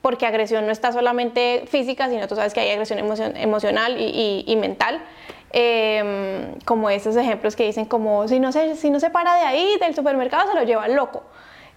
[0.00, 4.56] porque agresión no está solamente física, sino tú sabes que hay agresión emocional y, y,
[4.56, 5.02] mental.
[5.50, 9.40] Em, como esos ejemplos que dicen como si no se si no se para de
[9.46, 11.22] ahí del supermercado se lo lleva loco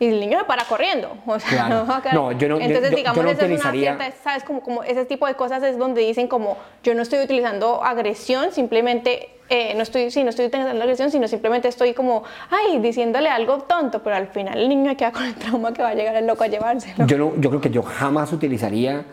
[0.02, 1.16] y el niño se para corriendo.
[1.28, 4.44] O sea, no, yo no, Entonces, yo, digamos, no eso es una cierta, ¿sabes?
[4.44, 8.52] Como, como ese tipo de cosas es donde dicen como, yo no estoy utilizando agresión,
[8.52, 13.30] simplemente, eh, no estoy, sí, no estoy utilizando agresión, sino simplemente estoy como, ay, diciéndole
[13.30, 16.16] algo tonto, pero al final el niño queda con el trauma que va a llegar
[16.16, 17.06] el loco a llevárselo.
[17.06, 19.06] Yo, no, yo creo que yo jamás utilizaría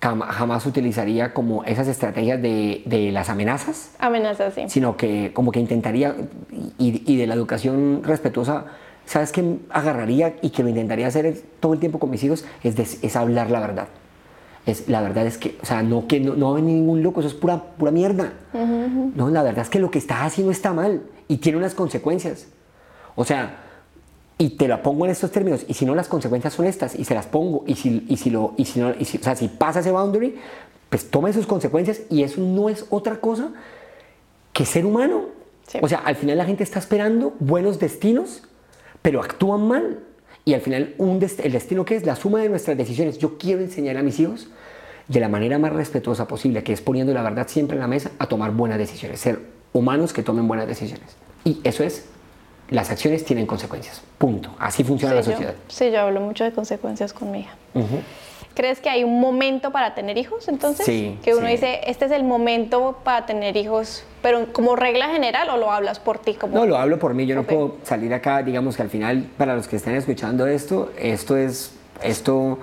[0.00, 3.94] jamás utilizaría como esas estrategias de, de, las amenazas.
[3.98, 4.62] Amenazas, sí.
[4.68, 6.14] Sino que como que intentaría,
[6.78, 8.64] y, y de la educación respetuosa,
[9.10, 12.44] ¿Sabes qué agarraría y que lo intentaría hacer todo el tiempo con mis hijos?
[12.62, 13.88] Es, es hablar la verdad.
[14.66, 17.34] Es, la verdad es que, o sea, no, que no, no ningún loco, eso es
[17.34, 18.34] pura, pura mierda.
[19.16, 22.46] No, la verdad es que lo que estás haciendo está mal y tiene unas consecuencias.
[23.16, 23.56] O sea,
[24.38, 27.04] y te la pongo en estos términos, y si no, las consecuencias son estas, y
[27.04, 29.34] se las pongo, y si, y si, lo, y si, no, y si, o sea,
[29.34, 30.36] si pasa ese boundary,
[30.88, 33.50] pues toma sus consecuencias, y eso no es otra cosa
[34.52, 35.22] que ser humano.
[35.82, 38.44] O sea, al final la gente está esperando buenos destinos
[39.02, 40.00] pero actúan mal.
[40.44, 43.18] Y al final, un el destino que es la suma de nuestras decisiones.
[43.18, 44.48] Yo quiero enseñar a mis hijos
[45.08, 48.10] de la manera más respetuosa posible, que es poniendo la verdad siempre en la mesa,
[48.18, 49.40] a tomar buenas decisiones, ser
[49.72, 51.16] humanos que tomen buenas decisiones.
[51.44, 52.06] Y eso es,
[52.70, 54.02] las acciones tienen consecuencias.
[54.18, 54.50] Punto.
[54.58, 55.54] Así funciona la sociedad.
[55.68, 57.54] sí, yo hablo mucho de consecuencias con mi hija.
[58.54, 60.84] ¿Crees que hay un momento para tener hijos entonces?
[60.84, 61.18] Sí.
[61.22, 65.56] Que uno dice, este es el momento para tener hijos, pero como regla general o
[65.56, 66.34] lo hablas por ti?
[66.34, 66.54] Como...
[66.54, 67.26] No, lo hablo por mí.
[67.26, 70.90] Yo no puedo salir acá, digamos que al final, para los que estén escuchando esto,
[70.98, 72.58] esto es, esto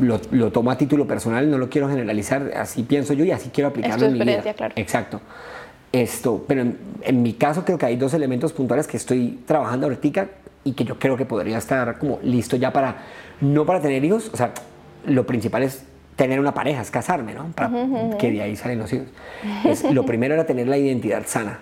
[0.00, 3.50] lo, lo tomo a título personal, no lo quiero generalizar, así pienso yo y así
[3.50, 4.54] quiero aplicarlo en mi vida.
[4.54, 4.74] Claro.
[4.76, 5.20] Exacto.
[5.92, 9.86] Esto, pero en, en, mi caso creo que hay dos elementos puntuales que estoy trabajando
[9.86, 10.28] ahorita
[10.64, 12.96] y que yo creo que podría estar como listo ya para,
[13.40, 14.52] no para tener hijos, o sea,
[15.06, 15.84] lo principal es
[16.16, 17.52] tener una pareja, es casarme, ¿no?
[17.54, 17.70] Para
[18.18, 19.06] que de ahí salen los hijos.
[19.92, 21.60] lo primero era tener la identidad sana.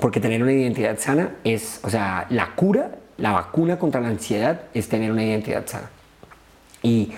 [0.00, 4.60] Porque tener una identidad sana es, o sea, la cura, la vacuna contra la ansiedad
[4.74, 5.90] es tener una identidad sana.
[6.82, 7.12] Y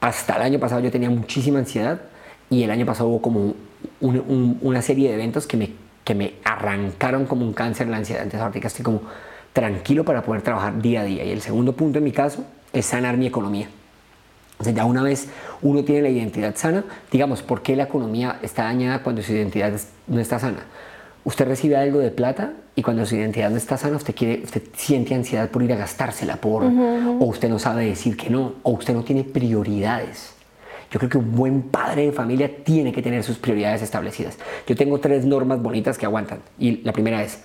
[0.00, 2.02] hasta el año pasado yo tenía muchísima ansiedad
[2.50, 3.54] y el año pasado hubo como
[4.00, 5.70] una serie de eventos que me,
[6.04, 8.24] que me arrancaron como un cáncer la ansiedad.
[8.24, 9.00] Entonces ahorita estoy como
[9.54, 11.24] tranquilo para poder trabajar día a día.
[11.24, 12.44] Y el segundo punto en mi caso
[12.74, 13.68] es sanar mi economía.
[14.58, 15.28] O sea, ya una vez
[15.62, 19.72] uno tiene la identidad sana, digamos, ¿por qué la economía está dañada cuando su identidad
[20.06, 20.64] no está sana?
[21.24, 24.62] Usted recibe algo de plata y cuando su identidad no está sana, usted, quiere, usted
[24.74, 28.70] siente ansiedad por ir a gastársela, por, o usted no sabe decir que no, o
[28.72, 30.34] usted no tiene prioridades.
[30.90, 34.38] Yo creo que un buen padre de familia tiene que tener sus prioridades establecidas.
[34.68, 36.38] Yo tengo tres normas bonitas que aguantan.
[36.58, 37.40] Y la primera es,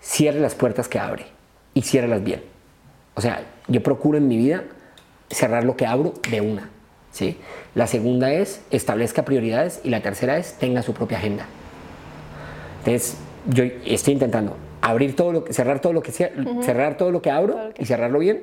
[0.00, 1.26] cierre las puertas que abre
[1.72, 2.42] y ciérralas bien.
[3.14, 4.64] O sea, yo procuro en mi vida
[5.30, 6.68] cerrar lo que abro de una.
[7.12, 7.38] ¿sí?
[7.74, 11.46] La segunda es establezca prioridades y la tercera es tenga su propia agenda.
[12.80, 13.16] Entonces,
[13.46, 17.30] yo estoy intentando abrir todo lo que, cerrar todo lo que cerrar todo lo que
[17.30, 18.42] abro y cerrarlo bien,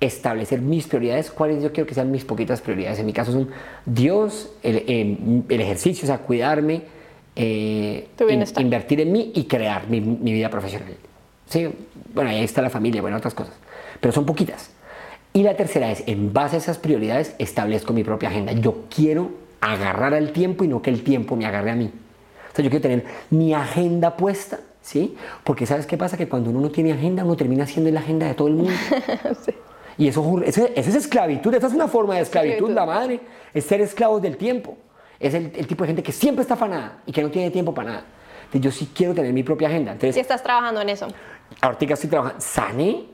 [0.00, 3.00] establecer mis prioridades, cuáles yo quiero que sean mis poquitas prioridades.
[3.00, 3.48] En mi caso son
[3.84, 6.82] Dios, el, el ejercicio, o sea, cuidarme,
[7.34, 10.94] eh, in- invertir en mí y crear mi, mi vida profesional.
[11.48, 11.68] Sí,
[12.14, 13.54] bueno, ahí está la familia, bueno, otras cosas,
[14.00, 14.70] pero son poquitas.
[15.38, 18.50] Y la tercera es, en base a esas prioridades, establezco mi propia agenda.
[18.50, 21.92] Yo quiero agarrar al tiempo y no que el tiempo me agarre a mí.
[22.52, 25.14] O sea, yo quiero tener mi agenda puesta, ¿sí?
[25.44, 26.16] Porque ¿sabes qué pasa?
[26.16, 28.72] Que cuando uno no tiene agenda, uno termina siendo la agenda de todo el mundo.
[29.96, 32.74] Y eso, eso, eso es esclavitud, esa es una forma de esclavitud, Esclavitud.
[32.74, 33.20] la madre,
[33.54, 34.76] es ser esclavos del tiempo.
[35.20, 37.72] Es el, el tipo de gente que siempre está afanada y que no tiene tiempo
[37.72, 38.04] para nada.
[38.44, 39.92] Entonces, yo sí quiero tener mi propia agenda.
[39.92, 41.06] Entonces, estás trabajando en eso.
[41.60, 43.06] ahorita estoy trabajando, sané,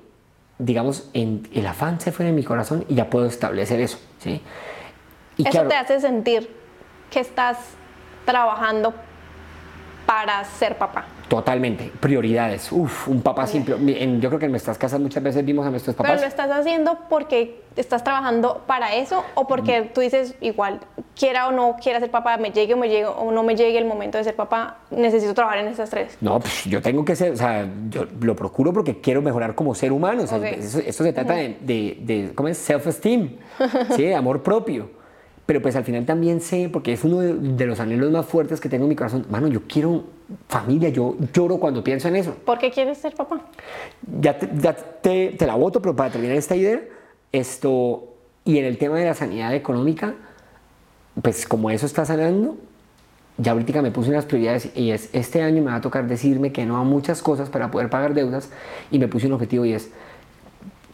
[0.59, 4.41] digamos, en, el afán se fue de mi corazón y ya puedo establecer eso, ¿sí?
[5.37, 6.49] Y eso claro, te hace sentir
[7.11, 7.59] que estás
[8.25, 8.95] trabajando
[10.07, 11.07] para ser papá.
[11.29, 12.71] Totalmente, prioridades.
[12.73, 13.77] Uf, un papá simple.
[14.03, 16.21] En- yo creo que en nuestras casas muchas veces vimos a nuestros Pero papás.
[16.21, 19.89] lo estás haciendo porque estás trabajando para eso o porque Mm.
[19.93, 20.81] tú dices igual,
[21.19, 23.79] quiera o no quiera ser papá, me llegue o, me llegue o no me llegue
[23.79, 26.17] el momento de ser papá, necesito trabajar en estas tres.
[26.21, 29.75] No, pues yo tengo que ser, o sea, yo lo procuro porque quiero mejorar como
[29.75, 30.23] ser humano.
[30.23, 30.45] O sea, Ok.
[30.45, 32.59] eso, eso se trata de, de, de- ¿cómo es?
[32.59, 33.37] Self-esteem,
[33.97, 34.03] ¿sí?
[34.03, 34.91] De amor propio.
[35.47, 38.61] Pero pues al final también sé, porque es uno de, de los anhelos más fuertes
[38.61, 40.05] que tengo en mi corazón, mano, yo quiero
[40.49, 42.35] familia, yo lloro cuando pienso en eso.
[42.45, 43.41] ¿Por qué quieres ser papá?
[44.21, 46.81] Ya te, ya te, te la voto, pero para terminar esta idea,
[47.33, 50.15] esto, y en el tema de la sanidad económica,
[51.21, 52.57] pues como eso está sanando,
[53.37, 56.53] ya ahorita me puse unas prioridades y es, este año me va a tocar decirme
[56.53, 58.51] que no a muchas cosas para poder pagar deudas
[58.91, 59.91] y me puse un objetivo y es,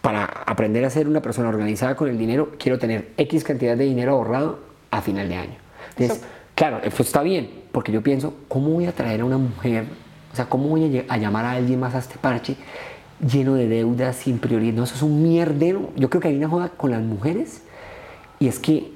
[0.02, 3.84] para aprender a ser una persona organizada con el dinero, quiero tener X cantidad de
[3.84, 4.58] dinero ahorrado
[4.90, 5.56] a final de año.
[5.90, 9.38] Entonces, Eso- claro, eso está bien, porque yo pienso, ¿cómo voy a traer a una
[9.38, 9.84] mujer?
[10.32, 12.56] O sea, ¿cómo voy a, a llamar a alguien más a este parche
[13.20, 14.74] lleno de deudas, sin prioridad?
[14.74, 15.90] No, eso es un mierdero.
[15.96, 17.62] Yo creo que hay una joda con las mujeres
[18.38, 18.92] y es que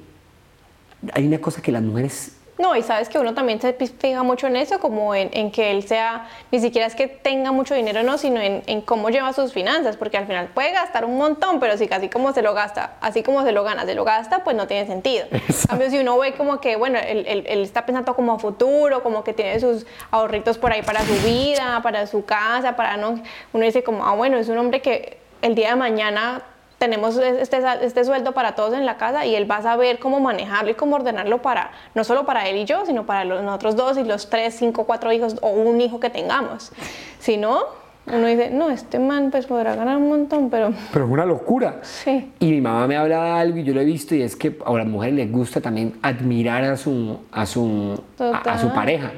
[1.13, 4.47] hay una cosa que las mujeres No, y sabes que uno también se fija mucho
[4.47, 8.01] en eso, como en, en que él sea, ni siquiera es que tenga mucho dinero,
[8.03, 11.59] no, sino en, en cómo lleva sus finanzas, porque al final puede gastar un montón,
[11.59, 14.45] pero si casi como se lo gasta, así como se lo gana, se lo gasta,
[14.45, 15.25] pues no tiene sentido.
[15.31, 18.39] En cambio, si uno ve como que, bueno, él, él- él está pensando como a
[18.39, 22.95] futuro, como que tiene sus ahorritos por ahí para su vida, para su casa, para
[22.95, 26.41] no, uno dice como, ah, bueno, es un hombre que el día de mañana
[26.85, 30.19] tenemos este, este sueldo para todos en la casa y él va a saber cómo
[30.19, 33.75] manejarlo y cómo ordenarlo para, no solo para él y yo, sino para los nosotros
[33.75, 36.71] dos y los tres, cinco, cuatro hijos o un hijo que tengamos.
[37.19, 37.59] Si no,
[38.05, 41.79] uno dice, no, este man pues podrá ganar un montón, pero Pero es una locura.
[41.81, 42.31] sí.
[42.39, 44.55] Y mi mamá me habla de algo y yo lo he visto y es que
[44.63, 49.11] a las mujeres les gusta también admirar a su, a su, a, a su pareja.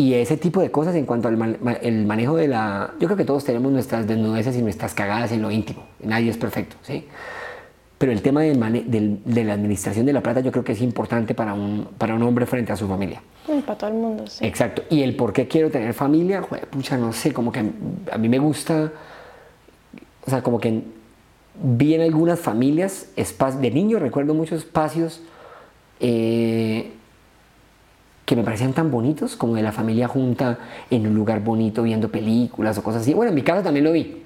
[0.00, 2.94] Y ese tipo de cosas en cuanto al man- el manejo de la...
[2.98, 5.84] Yo creo que todos tenemos nuestras desnudeces y nuestras cagadas en lo íntimo.
[6.02, 7.06] Nadie es perfecto, ¿sí?
[7.98, 10.72] Pero el tema del mane- del- de la administración de la plata yo creo que
[10.72, 13.20] es importante para un, para un hombre frente a su familia.
[13.46, 14.42] Mm, Para todo el mundo, sí.
[14.46, 14.82] Exacto.
[14.88, 17.62] Y el por qué quiero tener familia, joder, pucha, no sé, como que
[18.10, 18.90] a mí me gusta,
[20.26, 20.82] o sea, como que
[21.62, 23.08] vi en algunas familias,
[23.60, 25.20] de niño recuerdo muchos espacios
[26.00, 26.92] eh,
[28.30, 30.56] que me parecían tan bonitos, como de la familia junta
[30.88, 33.12] en un lugar bonito viendo películas o cosas así.
[33.12, 34.22] Bueno, en mi casa también lo vi.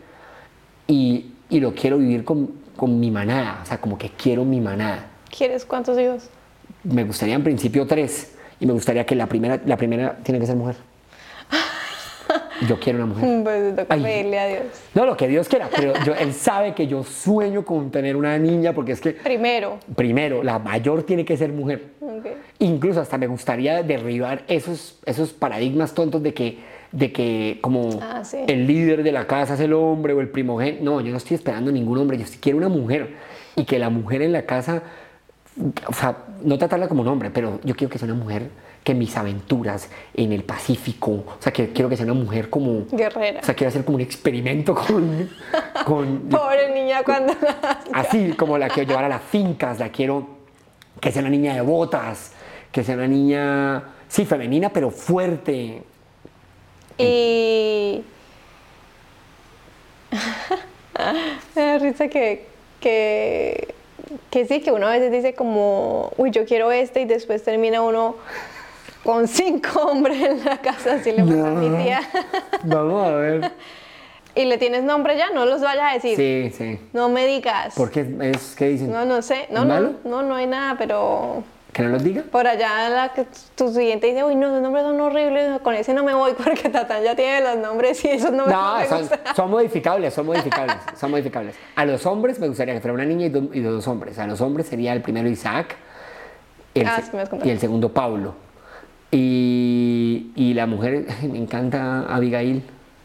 [0.87, 4.61] Y, y lo quiero vivir con, con mi manada, o sea, como que quiero mi
[4.61, 6.29] manada ¿Quieres cuántos hijos?
[6.83, 10.45] me gustaría en principio tres y me gustaría que la primera, la primera tiene que
[10.45, 10.77] ser mujer.
[12.69, 13.41] Yo quiero una mujer.
[13.45, 14.03] Pues toca Ay.
[14.03, 14.63] pedirle a Dios.
[14.95, 18.39] No, lo que Dios quiera, pero yo- él sabe que yo sueño con tener una
[18.39, 19.79] niña porque es que, Primero.
[19.97, 21.83] primero, la mayor tiene que ser mujer.
[22.59, 26.59] Incluso hasta me gustaría derribar esos, esos paradigmas tontos de que,
[26.93, 28.39] de que como Ah, sí.
[28.47, 30.85] el líder de la casa es el hombre o el primogénito.
[30.85, 33.15] No, yo no estoy esperando ningún hombre, yo sí quiero una mujer.
[33.57, 34.83] Y que la mujer en la casa,
[35.87, 38.49] o sea, no tratarla como un hombre, pero yo quiero que sea una mujer
[38.85, 42.85] que mis aventuras en el Pacífico, o sea, que quiero que sea una mujer como...
[42.93, 43.41] Guerrera.
[43.41, 45.31] O sea, quiero hacer como un experimento con...
[45.87, 47.33] con Pobre niña cuando
[47.95, 50.29] así como la quiero llevar a las fincas, la quiero
[51.01, 52.33] que sea una niña de botas,
[52.71, 55.83] que sea una niña, sí, femenina, pero fuerte.
[56.99, 58.05] Y.
[61.57, 62.47] Me da risa que,
[62.81, 63.75] que,
[64.31, 67.83] que sí, que uno a veces dice como, uy, yo quiero este y después termina
[67.83, 68.17] uno
[69.05, 72.01] con cinco hombres en la casa, así le pasa a mi tía.
[72.65, 73.53] Vamos a ver.
[74.35, 75.31] ¿Y le tienes nombre ya?
[75.31, 76.17] No los vayas a decir.
[76.17, 76.81] Sí, sí.
[76.93, 77.75] No me digas.
[77.77, 78.91] ¿Por qué es, qué dicen?
[78.91, 79.47] No, no sé.
[79.51, 82.23] No, ¿Es no, no, no hay nada, pero ¿Que no los diga?
[82.33, 83.13] por allá la
[83.55, 86.69] tu siguiente dice, uy, no, los nombres son horribles, con ese no me voy porque
[86.69, 89.21] Tatán ya tiene los nombres y esos nombres no, No, me son, gustan.
[89.37, 91.55] son modificables, son modificables, son modificables.
[91.77, 94.19] A los hombres me gustaría que fuera una niña y, do- y dos hombres.
[94.19, 95.77] A los hombres sería el primero Isaac
[96.75, 98.35] el Ah, sí y el segundo Pablo.
[99.17, 102.63] Y, y la mujer, me encanta Abigail.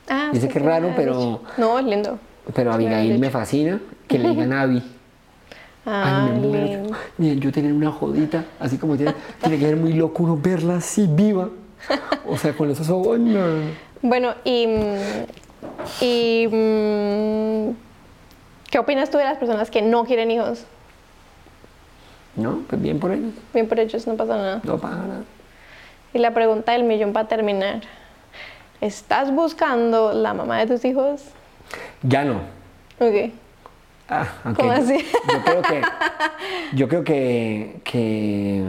[0.09, 1.41] Ah, Dice sí, que es raro, has pero.
[1.57, 2.17] No, es lindo.
[2.55, 3.79] pero me Abigail me fascina.
[4.07, 4.81] Que le digan Abby.
[5.85, 6.83] Ah, Ay, me muero.
[7.19, 10.77] Miren, yo tener una jodita, así como tiene, tiene que ser muy loco uno verla
[10.77, 11.49] así viva.
[12.27, 13.19] O sea, con esos ojos.
[13.19, 13.39] no.
[14.01, 17.75] Bueno, y, mm, y mm,
[18.71, 20.65] ¿qué opinas tú de las personas que no quieren hijos?
[22.35, 23.33] No, pues bien por ellos.
[23.53, 24.61] Bien por ellos, no pasa nada.
[24.63, 25.21] No pasa nada.
[26.13, 27.81] Y la pregunta del millón para terminar.
[28.81, 31.21] ¿Estás buscando la mamá de tus hijos?
[32.01, 32.35] Ya no.
[32.99, 33.31] Ok.
[34.09, 34.97] Ah, aunque ¿Cómo así?
[35.31, 35.81] Yo creo que,
[36.73, 38.63] yo creo que, que,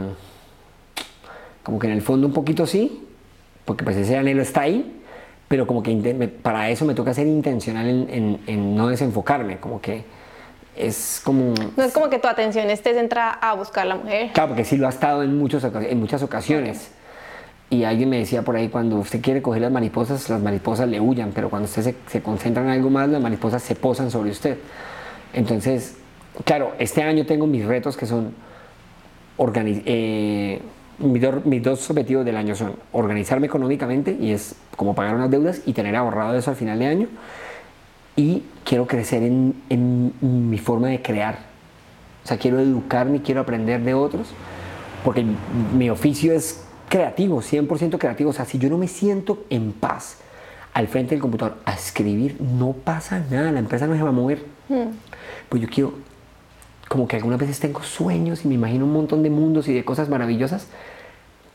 [1.63, 3.07] como que en el fondo un poquito sí,
[3.65, 5.01] porque pues ese anhelo está ahí,
[5.47, 5.95] pero como que
[6.43, 10.03] para eso me toca ser intencional en, en- en no desenfocarme, como que
[10.75, 11.53] es como...
[11.75, 14.31] No es como que tu atención esté centrada a buscar la mujer.
[14.33, 16.91] Claro, porque sí lo ha estado en, muchos, en muchas ocasiones.
[17.71, 20.99] Y alguien me decía por ahí, cuando usted quiere coger las mariposas, las mariposas le
[20.99, 24.29] huyan, pero cuando usted se, se concentra en algo más, las mariposas se posan sobre
[24.29, 24.57] usted.
[25.33, 25.95] Entonces,
[26.43, 28.33] claro, este año tengo mis retos que son...
[29.39, 30.61] eh,
[30.99, 35.31] mis, do- mis dos objetivos del año son organizarme económicamente, y es como pagar unas
[35.31, 37.07] deudas y tener ahorrado eso al final de año.
[38.17, 40.11] Y quiero crecer en, en
[40.49, 41.39] mi forma de crear.
[42.25, 44.27] O sea, quiero educarme quiero aprender de otros,
[45.05, 45.37] porque mi,
[45.77, 48.31] mi oficio es creativo, 100% creativo.
[48.31, 50.17] O sea, si yo no me siento en paz
[50.73, 54.11] al frente del computador a escribir, no pasa nada, la empresa no se va a
[54.11, 54.43] mover.
[55.47, 55.93] Pues yo quiero,
[56.89, 59.85] como que algunas veces tengo sueños y me imagino un montón de mundos y de
[59.85, 60.67] cosas maravillosas,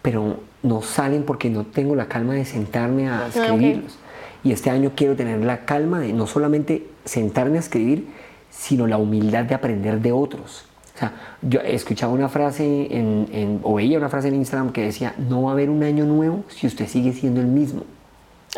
[0.00, 3.36] pero no salen porque no tengo la calma de sentarme a ok.
[3.36, 3.98] escribirlos.
[4.42, 8.08] Y este año quiero tener la calma de no solamente sentarme a escribir,
[8.50, 10.64] sino la humildad de aprender de otros.
[10.96, 14.82] O sea, yo escuchaba una frase en, en- o veía una frase en Instagram que
[14.82, 17.82] decía, no va a haber un año nuevo si usted sigue siendo el mismo.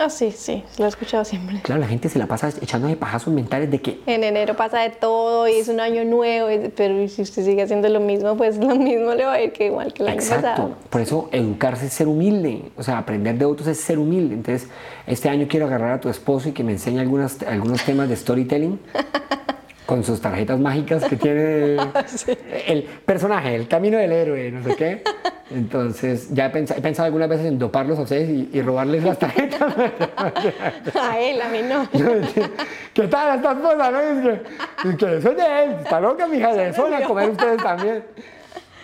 [0.01, 1.61] Ah, sí, sí, lo he escuchado siempre.
[1.63, 4.91] Claro, la gente se la pasa echándose pajazos mentales de que En enero pasa de
[4.91, 8.77] todo y es un año nuevo, pero si usted sigue haciendo lo mismo, pues lo
[8.77, 10.47] mismo le va a ir que igual que el año Exacto.
[10.49, 10.75] pasado.
[10.89, 12.71] Por eso educarse es ser humilde.
[12.77, 14.37] O sea, aprender de otros es ser humilde.
[14.37, 14.69] Entonces,
[15.09, 18.15] este año quiero agarrar a tu esposo y que me enseñe algunas, algunos temas de
[18.15, 18.79] storytelling
[19.89, 21.79] con sus tarjetas mágicas que tiene
[22.67, 25.03] el personaje, el camino del héroe, no sé qué.
[25.51, 29.03] Entonces, ya he pensado, he pensado algunas veces en doparlos a ustedes y, y robarles
[29.03, 29.75] las tarjetas.
[31.01, 31.89] A él, a mí no.
[32.93, 33.91] ¿Qué tal esta esposa?
[33.91, 34.01] No?
[34.01, 35.77] Es que, es que eso es de él.
[35.83, 36.53] Está loca, mija.
[36.53, 38.05] De eso van a comer ustedes también.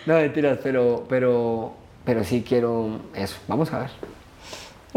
[0.07, 3.37] No, mentiras, pero, pero, pero sí quiero eso.
[3.47, 4.14] Vamos a ver.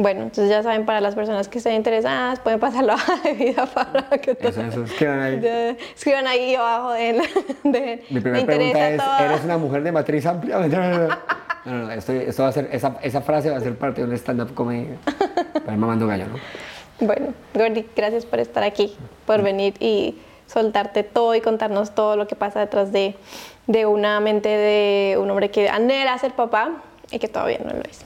[0.00, 3.32] Bueno, entonces ya saben, para las personas que estén interesadas, pueden pasar la hoja de
[3.32, 4.84] vida para que todo- Eso, eso.
[4.84, 5.40] Escriban ahí.
[5.40, 7.12] de- escriban ahí abajo de,
[7.64, 9.18] de Mi me primera pregunta es, todo.
[9.18, 10.58] ¿eres una mujer de matriz amplia?
[10.68, 11.18] No, no, no.
[11.64, 14.06] No, no, esto, esto va a ser, esa, esa frase va a ser parte de
[14.06, 14.86] un stand-up comedy.
[15.52, 17.06] Para ir mamando gallo, ¿no?
[17.06, 18.96] Bueno, Gordy, gracias por estar aquí,
[19.26, 23.16] por venir y soltarte todo y contarnos todo lo que pasa detrás de,
[23.66, 26.70] de una mente de un hombre que anhela ser papá
[27.10, 28.04] y que todavía no lo es.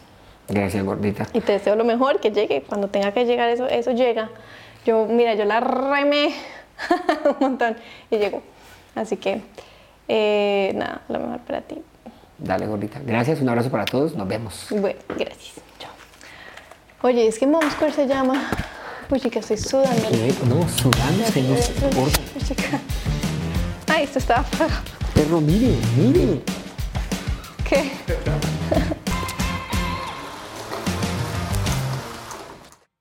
[0.49, 1.27] Gracias, gordita.
[1.33, 2.63] Y te deseo lo mejor, que llegue.
[2.63, 4.31] Cuando tenga que llegar, eso, eso llega.
[4.85, 6.35] Yo, mira, yo la remé
[7.25, 7.77] un montón
[8.11, 8.43] y llegó.
[8.95, 9.41] Así que,
[10.09, 11.83] eh, nada, lo mejor para ti.
[12.39, 13.01] Dale, gordita.
[13.05, 14.15] Gracias, un abrazo para todos.
[14.15, 14.67] Nos vemos.
[14.71, 15.55] Bueno, gracias.
[15.79, 15.93] Chao.
[17.03, 18.51] Oye, es que Momscore se llama.
[19.09, 20.09] Pues chica, estoy sudando.
[20.49, 22.21] No, sudando, se importa.
[23.89, 24.81] Ay, esto está apagado.
[25.15, 26.41] Perro, mire, mire.